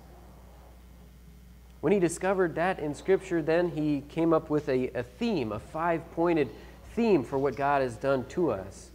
When 1.80 1.92
he 1.92 2.00
discovered 2.00 2.54
that 2.54 2.78
in 2.78 2.94
Scripture, 2.94 3.42
then 3.42 3.72
he 3.72 4.02
came 4.02 4.34
up 4.34 4.52
with 4.52 4.70
a, 4.70 4.90
a 4.90 5.02
theme, 5.02 5.52
a 5.52 5.58
five 5.58 6.04
pointed 6.12 6.48
theme 6.94 7.24
for 7.24 7.40
what 7.40 7.56
God 7.56 7.82
has 7.82 7.96
done 7.96 8.24
to 8.28 8.52
us. 8.52 8.91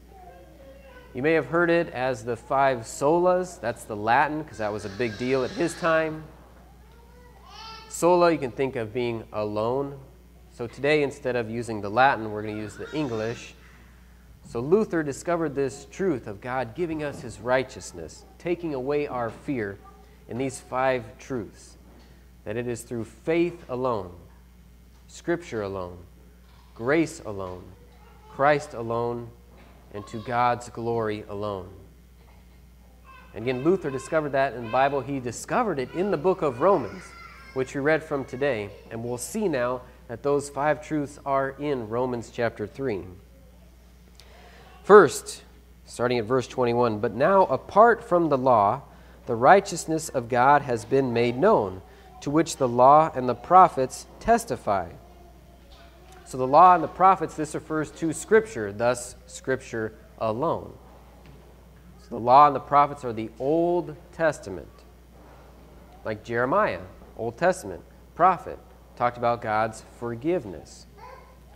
You 1.16 1.22
may 1.22 1.32
have 1.32 1.46
heard 1.46 1.70
it 1.70 1.88
as 1.94 2.26
the 2.26 2.36
five 2.36 2.80
solas. 2.80 3.58
That's 3.58 3.84
the 3.84 3.96
Latin 3.96 4.42
because 4.42 4.58
that 4.58 4.70
was 4.70 4.84
a 4.84 4.90
big 4.90 5.16
deal 5.16 5.44
at 5.44 5.50
his 5.50 5.72
time. 5.80 6.22
Sola, 7.88 8.30
you 8.30 8.36
can 8.36 8.50
think 8.50 8.76
of 8.76 8.92
being 8.92 9.24
alone. 9.32 9.98
So 10.52 10.66
today, 10.66 11.02
instead 11.02 11.34
of 11.34 11.48
using 11.48 11.80
the 11.80 11.88
Latin, 11.88 12.30
we're 12.30 12.42
going 12.42 12.56
to 12.56 12.60
use 12.60 12.76
the 12.76 12.94
English. 12.94 13.54
So 14.46 14.60
Luther 14.60 15.02
discovered 15.02 15.54
this 15.54 15.86
truth 15.90 16.26
of 16.26 16.42
God 16.42 16.74
giving 16.74 17.02
us 17.02 17.22
his 17.22 17.40
righteousness, 17.40 18.26
taking 18.36 18.74
away 18.74 19.06
our 19.06 19.30
fear 19.30 19.78
in 20.28 20.36
these 20.36 20.60
five 20.60 21.02
truths 21.18 21.78
that 22.44 22.58
it 22.58 22.68
is 22.68 22.82
through 22.82 23.04
faith 23.04 23.64
alone, 23.70 24.12
Scripture 25.08 25.62
alone, 25.62 25.96
grace 26.74 27.22
alone, 27.24 27.64
Christ 28.28 28.74
alone, 28.74 29.30
and 29.96 30.06
to 30.08 30.18
God's 30.18 30.68
glory 30.68 31.24
alone. 31.30 31.70
And 33.34 33.42
again, 33.42 33.64
Luther 33.64 33.90
discovered 33.90 34.32
that 34.32 34.52
in 34.52 34.66
the 34.66 34.70
Bible. 34.70 35.00
He 35.00 35.20
discovered 35.20 35.78
it 35.78 35.90
in 35.94 36.10
the 36.10 36.18
book 36.18 36.42
of 36.42 36.60
Romans, 36.60 37.02
which 37.54 37.74
we 37.74 37.80
read 37.80 38.04
from 38.04 38.26
today. 38.26 38.68
And 38.90 39.02
we'll 39.02 39.16
see 39.16 39.48
now 39.48 39.80
that 40.08 40.22
those 40.22 40.50
five 40.50 40.86
truths 40.86 41.18
are 41.24 41.50
in 41.58 41.88
Romans 41.88 42.30
chapter 42.30 42.66
3. 42.66 43.04
First, 44.84 45.42
starting 45.86 46.18
at 46.18 46.26
verse 46.26 46.46
21 46.46 46.98
But 46.98 47.14
now, 47.14 47.46
apart 47.46 48.04
from 48.04 48.28
the 48.28 48.38
law, 48.38 48.82
the 49.24 49.34
righteousness 49.34 50.10
of 50.10 50.28
God 50.28 50.60
has 50.62 50.84
been 50.84 51.14
made 51.14 51.38
known, 51.38 51.80
to 52.20 52.30
which 52.30 52.58
the 52.58 52.68
law 52.68 53.10
and 53.14 53.26
the 53.26 53.34
prophets 53.34 54.06
testify. 54.20 54.90
So 56.26 56.38
the 56.38 56.46
law 56.46 56.74
and 56.74 56.82
the 56.82 56.88
prophets, 56.88 57.34
this 57.34 57.54
refers 57.54 57.92
to 57.92 58.12
Scripture, 58.12 58.72
thus, 58.72 59.14
Scripture 59.26 59.94
alone. 60.18 60.72
So 62.02 62.08
the 62.10 62.20
law 62.20 62.48
and 62.48 62.56
the 62.56 62.60
prophets 62.60 63.04
are 63.04 63.12
the 63.12 63.30
Old 63.38 63.96
Testament. 64.12 64.68
Like 66.04 66.24
Jeremiah, 66.24 66.80
Old 67.16 67.38
Testament, 67.38 67.82
prophet, 68.16 68.58
talked 68.96 69.18
about 69.18 69.40
God's 69.40 69.84
forgiveness. 70.00 70.86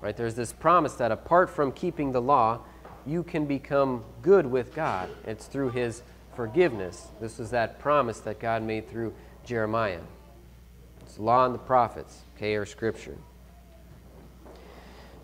Right? 0.00 0.16
There's 0.16 0.36
this 0.36 0.52
promise 0.52 0.94
that 0.94 1.10
apart 1.10 1.50
from 1.50 1.72
keeping 1.72 2.12
the 2.12 2.22
law, 2.22 2.60
you 3.04 3.24
can 3.24 3.46
become 3.46 4.04
good 4.22 4.46
with 4.46 4.72
God. 4.72 5.08
It's 5.26 5.46
through 5.46 5.70
his 5.70 6.02
forgiveness. 6.36 7.08
This 7.20 7.38
was 7.38 7.50
that 7.50 7.80
promise 7.80 8.20
that 8.20 8.38
God 8.38 8.62
made 8.62 8.88
through 8.88 9.14
Jeremiah. 9.44 10.00
It's 11.00 11.18
law 11.18 11.44
and 11.44 11.54
the 11.54 11.58
prophets, 11.58 12.20
okay, 12.36 12.54
or 12.54 12.64
scripture. 12.64 13.16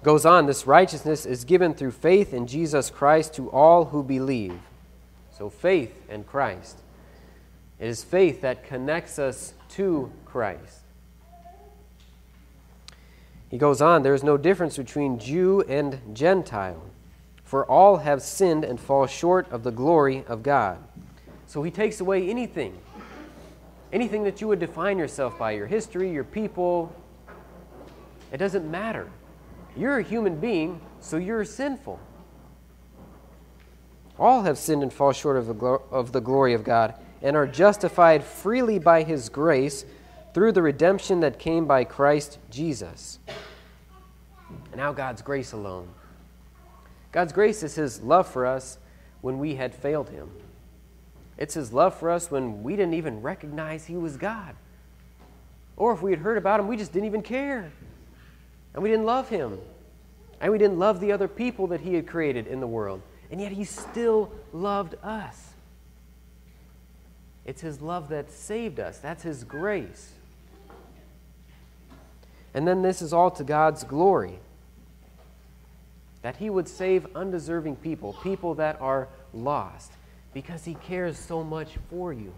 Goes 0.07 0.25
on, 0.25 0.47
this 0.47 0.69
righteousness 0.69 1.27
is 1.27 1.43
given 1.43 1.75
through 1.75 1.91
faith 1.91 2.33
in 2.33 2.47
Jesus 2.47 2.91
Christ 2.91 3.35
to 3.35 3.51
all 3.51 3.87
who 3.87 4.05
believe. 4.05 4.57
So 5.37 5.51
faith 5.51 6.09
in 6.09 6.23
Christ. 6.23 6.79
It 7.81 7.89
is 7.89 8.05
faith 8.05 8.41
that 8.43 8.63
connects 8.63 9.19
us 9.19 9.55
to 9.71 10.13
Christ. 10.25 10.83
He 13.51 13.59
goes 13.59 13.83
on, 13.83 14.05
there 14.05 14.15
is 14.15 14.23
no 14.23 14.37
difference 14.37 14.77
between 14.77 15.19
Jew 15.19 15.63
and 15.63 15.99
Gentile, 16.15 16.85
for 17.43 17.67
all 17.69 17.97
have 17.97 18.23
sinned 18.23 18.63
and 18.63 18.79
fall 18.79 19.09
short 19.09 19.51
of 19.51 19.65
the 19.65 19.73
glory 19.73 20.23
of 20.29 20.45
God. 20.45 20.79
So 21.49 21.65
he 21.65 21.73
takes 21.73 21.99
away 21.99 22.31
anything, 22.31 22.79
anything 23.93 24.23
that 24.23 24.41
you 24.41 24.47
would 24.47 24.61
define 24.61 24.99
yourself 24.99 25.37
by, 25.37 25.51
your 25.51 25.67
history, 25.67 26.13
your 26.13 26.23
people. 26.23 26.95
It 28.31 28.37
doesn't 28.37 28.71
matter. 28.71 29.11
You're 29.77 29.99
a 29.99 30.03
human 30.03 30.41
being, 30.41 30.81
so 31.01 31.17
you're 31.17 31.45
sinful. 31.45 32.01
All 34.19 34.43
have 34.43 34.57
sinned 34.57 34.83
and 34.83 34.93
fall 34.93 35.13
short 35.13 35.37
of 35.37 35.47
the, 35.47 35.55
glo- 35.55 35.83
of 35.91 36.13
the 36.13 36.21
glory 36.21 36.55
of 36.55 36.65
God 36.65 36.95
and 37.23 37.37
are 37.37 37.47
justified 37.47 38.25
freely 38.25 38.79
by 38.79 39.03
his 39.03 39.29
grace 39.29 39.85
through 40.33 40.53
the 40.53 40.63
redemption 40.63 41.21
that 41.21 41.39
came 41.39 41.67
by 41.67 41.85
Christ 41.85 42.39
Jesus. 42.51 43.19
And 44.49 44.77
now 44.77 44.93
God's 44.93 45.23
grace 45.23 45.53
alone. 45.53 45.89
God's 47.13 47.33
grace 47.33 47.63
is 47.63 47.75
his 47.75 48.01
love 48.01 48.27
for 48.27 48.47
us 48.47 48.79
when 49.21 49.39
we 49.39 49.55
had 49.55 49.75
failed 49.75 50.11
him. 50.11 50.31
It's 51.39 51.55
his 51.55 51.73
love 51.73 51.95
for 51.95 52.11
us 52.11 52.31
when 52.31 52.63
we 52.63 52.77
didn't 52.77 52.95
even 52.95 53.21
recognize 53.21 53.87
he 53.87 53.97
was 53.97 54.17
God. 54.17 54.55
Or 55.77 55.93
if 55.93 56.01
we 56.01 56.11
had 56.11 56.21
heard 56.21 56.39
about 56.39 56.61
him, 56.61 56.69
we 56.69 56.77
just 56.77 56.93
didn't 56.93 57.07
even 57.07 57.23
care. 57.23 57.73
And 58.77 58.83
we 58.83 58.91
didn't 58.91 59.07
love 59.07 59.29
him. 59.29 59.59
And 60.41 60.53
we 60.53 60.59
didn't 60.59 60.79
love 60.79 61.01
the 61.01 61.11
other 61.11 61.29
people 61.29 61.67
that 61.69 61.81
he 61.81 61.95
had 61.95 62.07
created 62.07 62.47
in 62.47 62.61
the 62.61 62.67
world. 62.67 63.03
And 63.31 63.41
yet 63.41 63.51
he 63.51 63.65
still 63.65 64.31
loved 64.53 64.95
us. 65.03 65.55
It's 67.47 67.63
his 67.63 67.81
love 67.81 68.11
that 68.11 68.31
saved 68.31 68.79
us. 68.79 68.99
That's 68.99 69.23
his 69.23 69.45
grace. 69.45 70.13
And 72.53 72.69
then 72.69 72.83
this 72.83 73.01
is 73.01 73.13
all 73.13 73.31
to 73.33 73.45
God's 73.45 73.83
glory. 73.83 74.39
That 76.23 76.37
he 76.37 76.51
would 76.51 76.69
save 76.69 77.07
undeserving 77.15 77.77
people, 77.77 78.15
people 78.23 78.55
that 78.57 78.81
are 78.81 79.09
lost, 79.33 79.93
because 80.35 80.65
he 80.65 80.75
cares 80.75 81.19
so 81.19 81.43
much 81.43 81.71
for 81.89 82.13
you. 82.13 82.33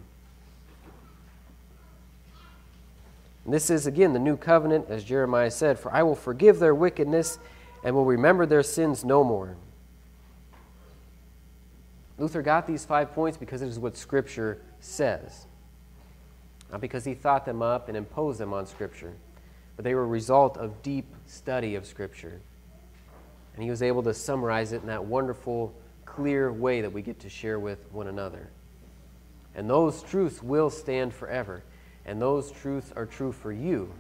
And 3.49 3.55
this 3.55 3.71
is, 3.71 3.87
again, 3.87 4.13
the 4.13 4.19
new 4.19 4.37
covenant, 4.37 4.91
as 4.91 5.03
Jeremiah 5.03 5.51
said 5.51 5.79
For 5.79 5.91
I 5.91 6.03
will 6.03 6.15
forgive 6.15 6.59
their 6.59 6.75
wickedness 6.75 7.39
and 7.83 7.95
will 7.95 8.05
remember 8.05 8.45
their 8.45 8.63
sins 8.63 9.07
no 9.07 9.25
more. 9.25 9.57
Luther 12.19 12.43
got 12.43 12.67
these 12.67 12.85
five 12.85 13.15
points 13.15 13.39
because 13.39 13.63
it 13.63 13.69
is 13.69 13.79
what 13.79 13.97
Scripture 13.97 14.61
says, 14.81 15.47
not 16.71 16.83
because 16.83 17.07
he 17.07 17.15
thought 17.15 17.47
them 17.47 17.63
up 17.63 17.89
and 17.89 17.97
imposed 17.97 18.39
them 18.39 18.53
on 18.53 18.67
Scripture, 18.67 19.15
but 19.77 19.83
they 19.83 19.95
were 19.95 20.03
a 20.03 20.07
result 20.07 20.59
of 20.59 20.83
deep 20.83 21.07
study 21.27 21.75
of 21.75 21.87
Scripture. 21.87 22.43
And 23.55 23.65
he 23.65 23.71
was 23.71 23.81
able 23.81 24.03
to 24.03 24.13
summarize 24.13 24.73
it 24.73 24.83
in 24.83 24.89
that 24.89 25.07
wonderful, 25.07 25.73
clear 26.05 26.53
way 26.53 26.83
that 26.83 26.93
we 26.93 27.01
get 27.01 27.19
to 27.21 27.31
share 27.31 27.59
with 27.59 27.79
one 27.93 28.09
another. 28.09 28.51
And 29.55 29.71
those 29.71 30.03
truths 30.03 30.43
will 30.43 30.69
stand 30.69 31.15
forever. 31.15 31.63
And 32.09 32.23
those 32.23 32.51
truths 32.51 32.91
are 32.97 33.05
true 33.05 33.33
for 33.33 33.53
you. 33.53 33.93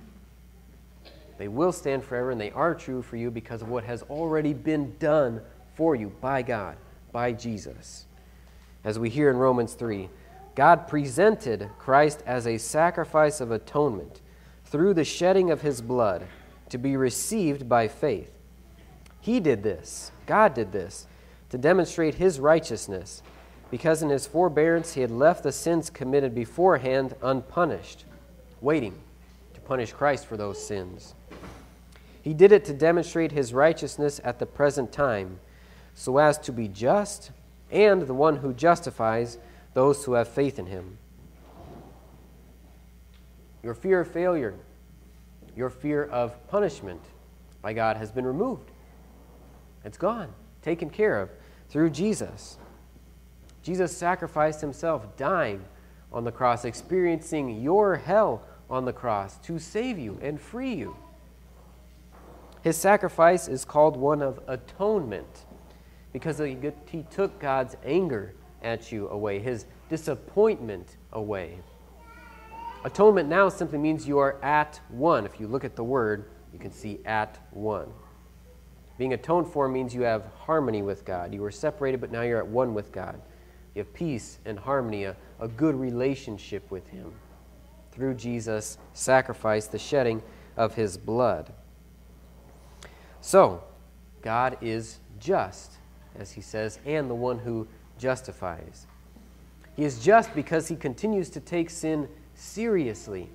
They 1.37 1.47
will 1.47 1.73
stand 1.73 2.03
forever, 2.03 2.31
and 2.31 2.41
they 2.41 2.51
are 2.53 2.75
true 2.75 3.03
for 3.03 3.17
you 3.17 3.31
because 3.31 3.61
of 3.61 3.69
what 3.69 3.85
has 3.85 4.03
already 4.05 4.55
been 4.55 4.97
done 4.99 5.43
for 5.75 5.95
you 5.95 6.11
by 6.23 6.41
God, 6.41 6.79
by 7.13 7.33
Jesus. 7.33 8.07
As 8.83 8.99
we 8.99 9.11
hear 9.11 9.29
in 9.29 9.37
Romans 9.37 9.75
3, 9.75 10.09
God 10.55 10.89
presented 10.89 11.69
Christ 11.79 12.23
as 12.25 12.47
a 12.47 12.57
sacrifice 12.57 13.43
of 13.43 13.51
atonement 13.51 14.23
through 14.65 14.95
the 14.95 15.05
shedding 15.05 15.51
of 15.51 15.61
his 15.61 15.83
blood 15.83 16.27
to 16.71 16.79
be 16.79 16.97
received 16.97 17.69
by 17.69 17.89
faith. 17.89 18.33
He 19.21 19.39
did 19.39 19.63
this, 19.63 20.13
God 20.27 20.55
did 20.55 20.73
this, 20.73 21.07
to 21.51 21.59
demonstrate 21.59 22.15
his 22.15 22.41
righteousness, 22.41 23.23
because 23.71 24.03
in 24.03 24.09
his 24.09 24.27
forbearance 24.27 24.95
he 24.95 25.01
had 25.01 25.11
left 25.11 25.43
the 25.43 25.53
sins 25.53 25.91
committed 25.91 26.35
beforehand 26.35 27.15
unpunished, 27.23 28.05
waiting 28.61 28.95
to 29.55 29.61
punish 29.61 29.93
Christ 29.93 30.27
for 30.27 30.37
those 30.37 30.65
sins. 30.65 31.15
He 32.23 32.35
did 32.35 32.53
it 32.53 32.65
to 32.67 32.73
demonstrate 32.73 33.33
his 33.33 33.55
righteousness 33.55 34.21
at 34.25 34.39
the 34.39 34.47
present 34.47 34.93
time, 34.93 35.41
so 35.95 36.19
as 36.19 36.39
to 36.39 36.53
be 36.53 36.69
just 36.69 37.31
and 37.71 38.03
the 38.03 38.15
one 38.15 38.37
who 38.37 38.53
justifies 38.53 39.39
those 39.75 40.05
who 40.05 40.15
have 40.15 40.29
faith 40.29 40.59
in 40.59 40.67
him. 40.67 40.99
Your 43.63 43.75
fear 43.75 44.01
of 44.01 44.11
failure, 44.11 44.55
your 45.57 45.71
fear 45.71 46.05
of 46.05 46.49
punishment 46.49 47.01
by 47.61 47.73
God 47.73 47.97
has 47.97 48.11
been 48.11 48.27
removed. 48.27 48.71
It's 49.85 49.99
gone, 49.99 50.33
taken 50.63 50.91
care 50.91 51.21
of 51.21 51.31
through 51.69 51.91
Jesus. 51.91 52.59
Jesus 53.69 53.95
sacrificed 53.95 54.63
himself, 54.63 55.15
dying 55.19 55.63
on 56.11 56.25
the 56.25 56.33
cross, 56.33 56.65
experiencing 56.65 57.61
your 57.61 57.97
hell 57.97 58.43
on 58.71 58.87
the 58.87 58.95
cross 58.95 59.37
to 59.41 59.59
save 59.59 59.99
you 59.99 60.19
and 60.23 60.41
free 60.41 60.73
you. 60.73 60.97
His 62.63 62.79
sacrifice 62.79 63.47
is 63.47 63.67
called 63.67 63.95
one 63.95 64.23
of 64.23 64.41
atonement 64.49 65.45
because 66.15 66.39
he 66.39 67.05
took 67.11 67.39
God's 67.39 67.77
anger 67.85 68.33
at 68.63 68.91
you 68.91 69.07
away, 69.11 69.39
his 69.39 69.67
disappointment 69.91 70.97
away. 71.13 71.59
Atonement 72.87 73.29
now 73.29 73.51
simply 73.51 73.77
means 73.77 74.09
you 74.09 74.17
are 74.17 74.43
at 74.43 74.81
one. 74.89 75.27
If 75.27 75.39
you 75.39 75.47
look 75.47 75.65
at 75.65 75.77
the 75.77 75.85
word, 75.85 76.31
you 76.55 76.59
can 76.59 76.73
see 76.73 77.01
at 77.05 77.39
one. 77.51 77.93
Being 78.97 79.13
atoned 79.13 79.49
for 79.53 79.69
means 79.69 79.95
you 79.95 80.01
have 80.05 80.25
harmony 80.39 80.81
with 80.81 81.05
God. 81.05 81.35
You 81.35 81.43
were 81.43 81.51
separated, 81.51 82.01
but 82.01 82.11
now 82.11 82.23
you're 82.23 82.39
at 82.39 82.49
one 82.49 82.73
with 82.73 82.93
God. 82.93 83.21
You 83.79 83.85
have 83.85 83.95
peace 83.95 84.39
and 84.45 84.59
harmony, 84.59 85.05
a, 85.05 85.17
a 85.39 85.47
good 85.47 85.77
relationship 85.77 86.69
with 86.71 86.89
Him 86.89 87.13
through 87.93 88.15
Jesus' 88.15 88.77
sacrifice, 88.93 89.69
the 89.69 89.79
shedding 89.79 90.21
of 90.57 90.75
His 90.75 90.99
blood. 90.99 91.53
So, 93.21 93.63
God 94.21 94.59
is 94.61 94.99
just 95.21 95.79
as 96.19 96.33
he 96.33 96.41
says, 96.41 96.79
and 96.85 97.09
the 97.09 97.15
one 97.15 97.39
who 97.39 97.67
justifies. 97.99 98.87
He 99.77 99.85
is 99.85 100.05
just 100.05 100.35
because 100.35 100.69
he 100.69 100.77
continues 100.77 101.31
to 101.31 101.41
take 101.41 101.71
sin 101.71 102.09
seriously. 102.35 103.31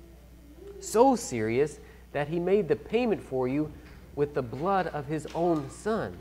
So 0.80 1.16
serious 1.16 1.80
that 2.12 2.28
he 2.28 2.38
made 2.38 2.68
the 2.68 2.76
payment 2.76 3.22
for 3.22 3.48
you 3.48 3.72
with 4.14 4.34
the 4.34 4.42
blood 4.42 4.88
of 4.88 5.06
his 5.06 5.26
own 5.34 5.70
son. 5.70 6.16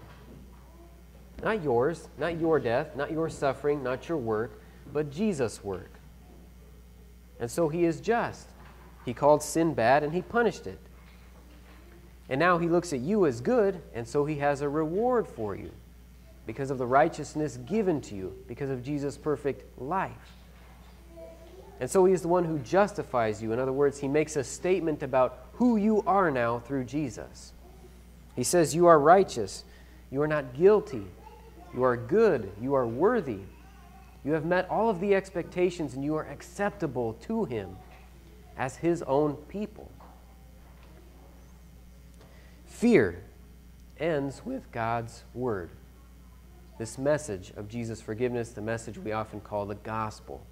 Not 1.44 1.62
yours, 1.62 2.08
not 2.18 2.40
your 2.40 2.60
death, 2.60 2.96
not 2.96 3.12
your 3.12 3.30
suffering, 3.30 3.84
not 3.84 4.08
your 4.08 4.18
work, 4.18 4.62
but 4.92 5.12
Jesus' 5.12 5.64
work. 5.64 5.92
And 7.40 7.52
so 7.52 7.68
he 7.68 7.84
is 7.84 8.00
just. 8.00 8.48
He 9.06 9.14
called 9.14 9.44
sin 9.44 9.74
bad 9.74 10.04
and 10.04 10.14
he 10.14 10.22
punished 10.22 10.66
it. 10.68 10.80
And 12.30 12.40
now 12.40 12.58
he 12.58 12.70
looks 12.70 12.94
at 12.94 13.02
you 13.02 13.26
as 13.26 13.42
good, 13.42 13.82
and 13.94 14.08
so 14.08 14.26
he 14.26 14.36
has 14.36 14.62
a 14.62 14.70
reward 14.70 15.28
for 15.28 15.56
you 15.56 15.72
because 16.46 16.72
of 16.72 16.78
the 16.78 16.86
righteousness 16.86 17.58
given 17.66 18.00
to 18.02 18.16
you, 18.16 18.34
because 18.48 18.70
of 18.70 18.82
Jesus' 18.82 19.18
perfect 19.18 19.80
life. 19.80 20.12
And 21.80 21.90
so 21.90 22.06
he 22.06 22.14
is 22.14 22.22
the 22.22 22.30
one 22.30 22.46
who 22.46 22.60
justifies 22.60 23.42
you. 23.42 23.52
In 23.52 23.60
other 23.60 23.74
words, 23.74 24.00
he 24.00 24.08
makes 24.08 24.38
a 24.38 24.44
statement 24.44 25.04
about 25.04 25.48
who 25.54 25.76
you 25.76 26.02
are 26.08 26.32
now 26.32 26.60
through 26.60 26.86
Jesus. 26.86 27.52
He 28.36 28.44
says, 28.44 28.74
You 28.74 28.88
are 28.88 29.00
righteous. 29.00 29.66
You 30.10 30.22
are 30.22 30.28
not 30.28 30.54
guilty. 30.54 31.06
You 31.74 31.84
are 31.84 31.98
good. 31.98 32.52
You 32.62 32.74
are 32.76 32.88
worthy. 32.88 33.40
You 34.24 34.34
have 34.34 34.46
met 34.46 34.70
all 34.70 34.90
of 34.90 35.00
the 35.00 35.16
expectations 35.16 35.96
and 35.96 36.04
you 36.04 36.16
are 36.16 36.26
acceptable 36.26 37.14
to 37.22 37.46
him 37.46 37.76
as 38.58 38.78
his 38.78 39.02
own 39.04 39.36
people. 39.48 39.92
Fear 42.66 43.24
ends 44.00 44.46
with 44.46 44.72
God's 44.72 45.24
word 45.34 45.72
this 46.78 46.98
message 46.98 47.54
of 47.56 47.70
Jesus' 47.70 48.02
forgiveness, 48.02 48.50
the 48.50 48.62
message 48.62 48.98
we 48.98 49.12
often 49.12 49.40
call 49.40 49.66
the 49.66 49.76
gospel. 49.76 50.46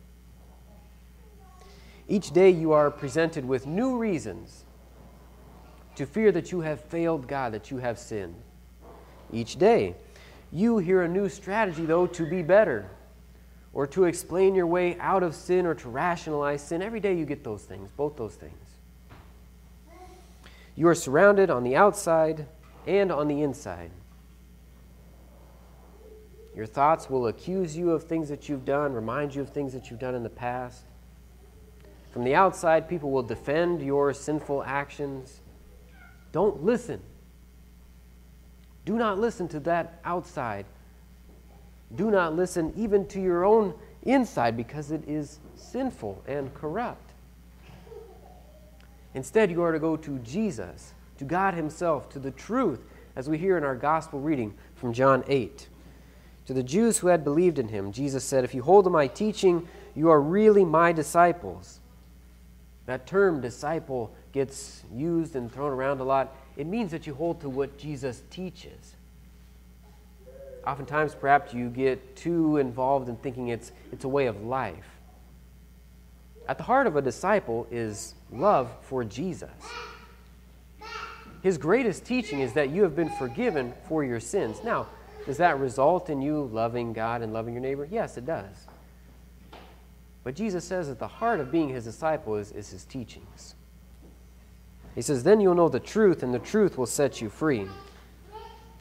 Each 2.08 2.32
day 2.32 2.50
you 2.50 2.72
are 2.74 2.92
presented 2.92 3.46
with 3.46 3.66
new 3.66 3.98
reasons 3.98 4.66
to 5.96 6.06
fear 6.06 6.32
that 6.32 6.52
you 6.52 6.62
have 6.62 6.82
failed 6.82 7.28
God, 7.28 7.54
that 7.54 7.72
you 7.72 7.78
have 7.78 7.98
sinned. 7.98 8.36
Each 9.32 9.58
day, 9.58 9.96
you 10.52 10.78
hear 10.80 11.02
a 11.04 11.08
new 11.08 11.30
strategy, 11.30 11.86
though, 11.86 12.08
to 12.08 12.30
be 12.30 12.42
better 12.42 12.90
or 13.74 13.88
to 13.88 14.04
explain 14.04 14.54
your 14.54 14.68
way 14.68 14.98
out 15.00 15.24
of 15.24 15.34
sin 15.34 15.66
or 15.66 15.74
to 15.76 15.90
rationalize 15.90 16.62
sin. 16.62 16.82
Every 16.82 17.00
day 17.00 17.16
you 17.16 17.26
get 17.26 17.44
those 17.44 17.64
things, 17.64 17.90
both 17.92 18.18
those 18.18 18.36
things. 18.36 18.54
You 20.76 20.88
are 20.88 20.96
surrounded 20.96 21.50
on 21.50 21.64
the 21.64 21.76
outside 21.76 22.48
and 22.86 23.12
on 23.12 23.28
the 23.28 23.42
inside. 23.42 23.92
Your 26.56 26.66
thoughts 26.66 27.10
will 27.10 27.28
accuse 27.28 27.78
you 27.78 27.92
of 27.92 28.04
things 28.04 28.28
that 28.28 28.50
you've 28.50 28.66
done, 28.66 28.94
remind 28.94 29.34
you 29.34 29.42
of 29.42 29.50
things 29.50 29.72
that 29.74 29.90
you've 29.90 30.00
done 30.00 30.16
in 30.16 30.24
the 30.24 30.30
past. 30.30 30.84
From 32.12 32.26
the 32.26 32.36
outside, 32.36 32.90
people 32.90 33.10
will 33.10 33.24
defend 33.24 33.82
your 33.82 34.14
sinful 34.14 34.64
actions. 34.64 35.40
Don't 36.34 36.62
listen. 36.62 37.02
Do 38.86 38.98
not 38.98 39.20
listen 39.20 39.48
to 39.50 39.60
that 39.62 40.00
outside. 40.06 40.66
Do 41.96 42.10
not 42.10 42.36
listen 42.36 42.74
even 42.76 43.06
to 43.08 43.22
your 43.22 43.46
own 43.46 43.74
inside 44.04 44.58
because 44.58 44.92
it 44.92 45.08
is 45.08 45.40
sinful 45.56 46.24
and 46.28 46.54
corrupt. 46.54 47.12
Instead, 49.14 49.52
you 49.52 49.62
are 49.62 49.72
to 49.72 49.80
go 49.80 49.98
to 49.98 50.20
Jesus, 50.20 50.94
to 51.18 51.26
God 51.26 51.54
Himself, 51.54 52.10
to 52.12 52.20
the 52.20 52.32
truth, 52.32 52.80
as 53.16 53.30
we 53.30 53.38
hear 53.38 53.58
in 53.58 53.64
our 53.64 53.76
gospel 53.76 54.20
reading 54.20 54.54
from 54.76 54.94
John 54.94 55.24
8. 55.28 55.68
To 56.48 56.54
the 56.54 56.64
Jews 56.64 56.98
who 56.98 57.08
had 57.08 57.24
believed 57.24 57.60
in 57.60 57.68
Him, 57.68 57.92
Jesus 57.92 58.24
said, 58.24 58.44
If 58.44 58.56
you 58.56 58.64
hold 58.64 58.86
to 58.86 58.90
my 58.90 59.08
teaching, 59.08 59.68
you 59.96 60.10
are 60.10 60.22
really 60.22 60.64
my 60.64 60.92
disciples. 60.94 61.80
That 62.86 63.06
term, 63.06 63.42
disciple, 63.42 64.12
gets 64.32 64.84
used 64.94 65.36
and 65.36 65.52
thrown 65.52 65.72
around 65.72 66.00
a 66.00 66.04
lot. 66.04 66.34
It 66.58 66.68
means 66.68 66.92
that 66.92 67.08
you 67.08 67.14
hold 67.14 67.42
to 67.42 67.50
what 67.50 67.78
Jesus 67.78 68.24
teaches. 68.30 68.96
Oftentimes, 70.66 71.16
perhaps 71.16 71.54
you 71.54 71.70
get 71.70 72.16
too 72.16 72.58
involved 72.58 73.10
in 73.10 73.16
thinking 73.18 73.48
it's, 73.48 73.72
it's 73.92 74.04
a 74.04 74.10
way 74.10 74.28
of 74.28 74.44
life. 74.44 74.86
At 76.48 76.58
the 76.58 76.64
heart 76.64 76.88
of 76.88 76.96
a 76.96 77.02
disciple 77.02 77.68
is 77.72 78.14
love 78.32 78.70
for 78.82 79.04
Jesus. 79.04 79.50
His 81.42 81.58
greatest 81.58 82.06
teaching 82.06 82.42
is 82.42 82.54
that 82.54 82.70
you 82.70 82.84
have 82.84 82.96
been 82.96 83.10
forgiven 83.10 83.74
for 83.88 84.04
your 84.04 84.20
sins. 84.20 84.58
Now, 84.64 84.88
does 85.26 85.38
that 85.38 85.60
result 85.60 86.10
in 86.10 86.22
you 86.22 86.50
loving 86.52 86.94
God 86.94 87.22
and 87.22 87.34
loving 87.34 87.54
your 87.54 87.62
neighbor? 87.62 87.88
Yes, 87.90 88.18
it 88.18 88.26
does. 88.26 88.68
But 90.24 90.36
Jesus 90.36 90.64
says 90.64 90.88
that 90.88 91.00
the 91.00 91.08
heart 91.08 91.40
of 91.40 91.52
being 91.52 91.70
his 91.70 91.86
disciple 91.86 92.36
is, 92.36 92.52
is 92.52 92.70
his 92.70 92.86
teachings. 92.86 93.56
He 94.96 95.02
says, 95.02 95.24
Then 95.24 95.40
you'll 95.40 95.56
know 95.56 95.70
the 95.70 95.80
truth, 95.80 96.24
and 96.24 96.34
the 96.34 96.40
truth 96.40 96.78
will 96.78 96.86
set 96.86 97.22
you 97.22 97.30
free. 97.30 97.68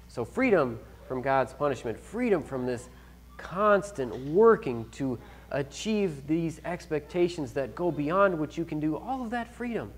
So, 0.09 0.25
freedom 0.25 0.81
from 1.07 1.23
God's 1.23 1.53
punishment, 1.53 1.99
freedom 1.99 2.42
from 2.42 2.66
this 2.66 2.88
constant 3.37 4.14
working 4.27 4.88
to 4.90 5.18
achieve 5.51 6.27
these 6.27 6.61
expectations 6.64 7.53
that 7.53 7.75
go 7.75 7.90
beyond 7.90 8.38
what 8.38 8.57
you 8.57 8.64
can 8.64 8.81
do, 8.81 8.96
all 8.96 9.23
of 9.23 9.31
that 9.31 9.53
freedom 9.55 9.92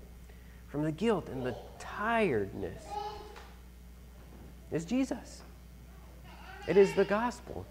from 0.67 0.83
the 0.83 0.91
guilt 0.91 1.29
and 1.29 1.45
the 1.45 1.55
tiredness 1.77 2.83
is 4.71 4.85
Jesus. 4.85 5.43
It 6.67 6.77
is 6.77 6.93
the 6.93 7.05
gospel. 7.05 7.65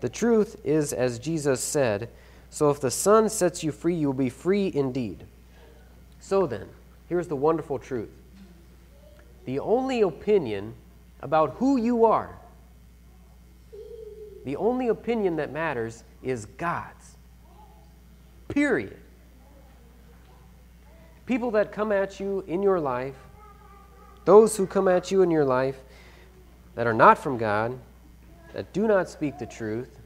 The 0.00 0.08
truth 0.08 0.56
is, 0.64 0.92
as 0.92 1.18
Jesus 1.18 1.62
said, 1.62 2.08
so 2.48 2.70
if 2.70 2.80
the 2.80 2.90
Son 2.90 3.28
sets 3.28 3.62
you 3.62 3.72
free, 3.72 3.94
you 3.94 4.06
will 4.06 4.14
be 4.14 4.30
free 4.30 4.72
indeed. 4.74 5.24
So 6.22 6.46
then, 6.46 6.68
here's 7.08 7.26
the 7.26 7.36
wonderful 7.36 7.78
truth 7.78 8.08
the 9.44 9.58
only 9.58 10.02
opinion 10.02 10.72
about 11.20 11.56
who 11.58 11.76
you 11.76 12.04
are, 12.04 12.38
the 14.44 14.54
only 14.56 14.86
opinion 14.86 15.36
that 15.36 15.52
matters 15.52 16.04
is 16.22 16.46
God's. 16.46 17.16
Period. 18.46 18.96
People 21.26 21.50
that 21.50 21.72
come 21.72 21.90
at 21.90 22.20
you 22.20 22.44
in 22.46 22.62
your 22.62 22.78
life, 22.78 23.16
those 24.24 24.56
who 24.56 24.66
come 24.66 24.86
at 24.86 25.10
you 25.10 25.22
in 25.22 25.30
your 25.30 25.44
life 25.44 25.80
that 26.76 26.86
are 26.86 26.94
not 26.94 27.18
from 27.18 27.36
God, 27.36 27.76
that 28.52 28.72
do 28.72 28.86
not 28.86 29.08
speak 29.08 29.38
the 29.38 29.46
truth, 29.46 29.98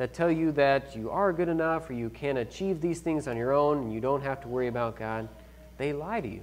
that 0.00 0.14
tell 0.14 0.30
you 0.30 0.50
that 0.50 0.96
you 0.96 1.10
are 1.10 1.30
good 1.30 1.50
enough 1.50 1.90
or 1.90 1.92
you 1.92 2.08
can 2.08 2.38
achieve 2.38 2.80
these 2.80 3.00
things 3.00 3.28
on 3.28 3.36
your 3.36 3.52
own 3.52 3.76
and 3.76 3.92
you 3.92 4.00
don't 4.00 4.22
have 4.22 4.40
to 4.40 4.48
worry 4.48 4.66
about 4.66 4.96
God, 4.96 5.28
they 5.76 5.92
lie 5.92 6.22
to 6.22 6.26
you. 6.26 6.40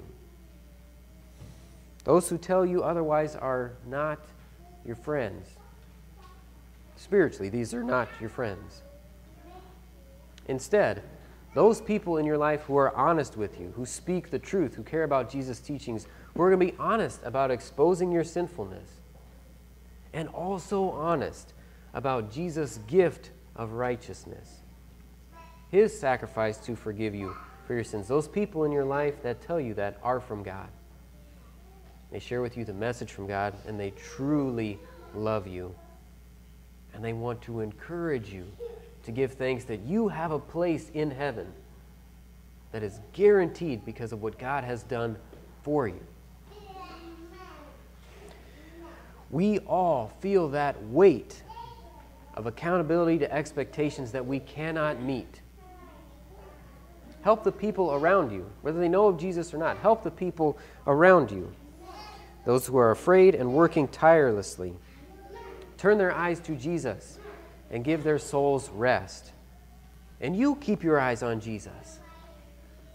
Those 2.04 2.30
who 2.30 2.38
tell 2.38 2.64
you 2.64 2.84
otherwise 2.84 3.36
are 3.36 3.72
not 3.88 4.20
your 4.86 4.96
friends. 4.96 5.48
Spiritually, 6.98 7.50
these 7.50 7.74
are 7.74 7.84
not 7.84 8.08
your 8.22 8.30
friends. 8.30 8.84
Instead, 10.48 11.02
those 11.56 11.82
people 11.82 12.18
in 12.18 12.28
your 12.28 12.38
life 12.38 12.62
who 12.62 12.78
are 12.78 12.96
honest 12.96 13.38
with 13.38 13.60
you, 13.60 13.74
who 13.76 13.88
speak 13.88 14.30
the 14.30 14.38
truth, 14.38 14.76
who 14.76 14.84
care 14.84 15.04
about 15.04 15.32
Jesus' 15.32 15.60
teachings, 15.60 16.06
who 16.36 16.44
are 16.44 16.52
going 16.52 16.60
to 16.60 16.74
be 16.74 16.78
honest 16.78 17.22
about 17.24 17.50
exposing 17.50 18.12
your 18.12 18.24
sinfulness, 18.24 18.88
and 20.14 20.30
also 20.30 20.92
honest 20.92 21.54
about 21.96 22.32
Jesus' 22.32 22.78
gift 22.86 23.32
of 23.58 23.74
righteousness, 23.74 24.62
his 25.70 25.98
sacrifice 25.98 26.58
to 26.60 26.76
forgive 26.76 27.14
you 27.14 27.36
for 27.66 27.74
your 27.74 27.84
sins. 27.84 28.08
Those 28.08 28.28
people 28.28 28.64
in 28.64 28.72
your 28.72 28.86
life 28.86 29.22
that 29.24 29.42
tell 29.42 29.60
you 29.60 29.74
that 29.74 29.98
are 30.04 30.22
from 30.22 30.44
God. 30.44 30.70
They 32.12 32.20
share 32.20 32.42
with 32.42 32.56
you 32.56 32.64
the 32.64 32.74
message 32.74 33.12
from 33.12 33.28
God, 33.28 33.54
and 33.68 33.78
they 33.78 33.92
truly 33.92 34.80
love 35.14 35.48
you. 35.48 35.76
And 36.94 37.04
they 37.04 37.14
want 37.14 37.42
to 37.44 37.60
encourage 37.60 38.30
you 38.30 38.46
to 39.04 39.12
give 39.12 39.34
thanks 39.34 39.66
that 39.66 39.82
you 39.82 40.08
have 40.08 40.32
a 40.32 40.40
place 40.40 40.90
in 40.94 41.12
heaven 41.12 41.52
that 42.72 42.84
is 42.84 43.00
guaranteed 43.14 43.86
because 43.86 44.14
of 44.14 44.22
what 44.22 44.38
God 44.38 44.64
has 44.64 44.84
done 44.84 45.18
for 45.64 45.88
you. 45.88 46.00
We 49.30 49.60
all 49.60 50.14
feel 50.22 50.48
that 50.50 50.82
weight 50.86 51.44
of 52.38 52.46
accountability 52.46 53.18
to 53.18 53.34
expectations 53.34 54.12
that 54.12 54.26
we 54.26 54.40
cannot 54.40 55.02
meet. 55.02 55.42
Help 57.24 57.44
the 57.44 57.52
people 57.52 57.96
around 57.96 58.32
you, 58.32 58.48
whether 58.62 58.80
they 58.80 58.88
know 58.88 59.08
of 59.08 59.18
Jesus 59.18 59.54
or 59.56 59.58
not. 59.58 59.76
Help 59.80 60.04
the 60.04 60.12
people 60.12 60.56
around 60.86 61.32
you, 61.32 61.52
those 62.46 62.68
who 62.68 62.78
are 62.78 62.92
afraid 62.92 63.34
and 63.34 63.52
working 63.52 63.88
tirelessly. 63.88 64.76
Turn 65.78 65.98
their 65.98 66.14
eyes 66.14 66.40
to 66.42 66.56
Jesus 66.56 67.18
and 67.72 67.84
give 67.84 68.04
their 68.04 68.20
souls 68.20 68.70
rest. 68.70 69.32
And 70.22 70.36
you 70.36 70.56
keep 70.58 70.84
your 70.84 71.00
eyes 71.00 71.24
on 71.24 71.40
Jesus. 71.40 72.00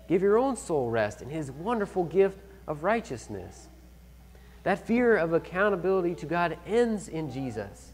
Give 0.08 0.22
your 0.22 0.38
own 0.38 0.56
soul 0.56 0.88
rest 0.88 1.20
in 1.20 1.28
his 1.28 1.50
wonderful 1.50 2.04
gift 2.04 2.38
of 2.68 2.84
righteousness. 2.84 3.66
That 4.62 4.86
fear 4.86 5.16
of 5.16 5.32
accountability 5.32 6.14
to 6.16 6.26
God 6.26 6.56
ends 6.64 7.08
in 7.08 7.30
Jesus. 7.30 7.92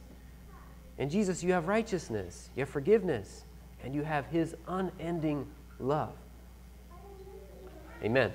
In 0.99 1.09
Jesus, 1.09 1.45
you 1.45 1.53
have 1.53 1.69
righteousness, 1.69 2.51
you 2.57 2.61
have 2.61 2.69
forgiveness, 2.69 3.45
and 3.85 3.95
you 3.95 4.03
have 4.03 4.27
His 4.27 4.57
unending 4.67 5.47
love. 5.79 6.13
Amen. 8.03 8.33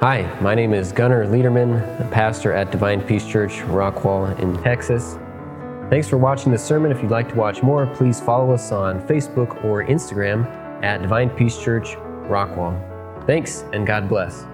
Hi, 0.00 0.38
my 0.42 0.54
name 0.54 0.74
is 0.74 0.92
Gunnar 0.92 1.26
Liederman, 1.26 1.80
pastor 2.10 2.52
at 2.52 2.70
Divine 2.70 3.00
Peace 3.00 3.26
Church, 3.26 3.52
Rockwall 3.60 4.38
in 4.38 4.62
Texas. 4.62 5.16
Thanks 5.88 6.06
for 6.06 6.18
watching 6.18 6.52
this 6.52 6.62
sermon. 6.62 6.92
If 6.92 7.00
you'd 7.00 7.10
like 7.10 7.30
to 7.30 7.34
watch 7.34 7.62
more, 7.62 7.86
please 7.86 8.20
follow 8.20 8.52
us 8.52 8.72
on 8.72 9.00
Facebook 9.06 9.64
or 9.64 9.82
Instagram 9.84 10.44
at 10.84 11.00
Divine 11.00 11.30
Peace 11.30 11.58
Church, 11.58 11.94
Rockwall. 12.28 12.93
Thanks, 13.26 13.64
and 13.72 13.86
God 13.86 14.08
bless. 14.08 14.44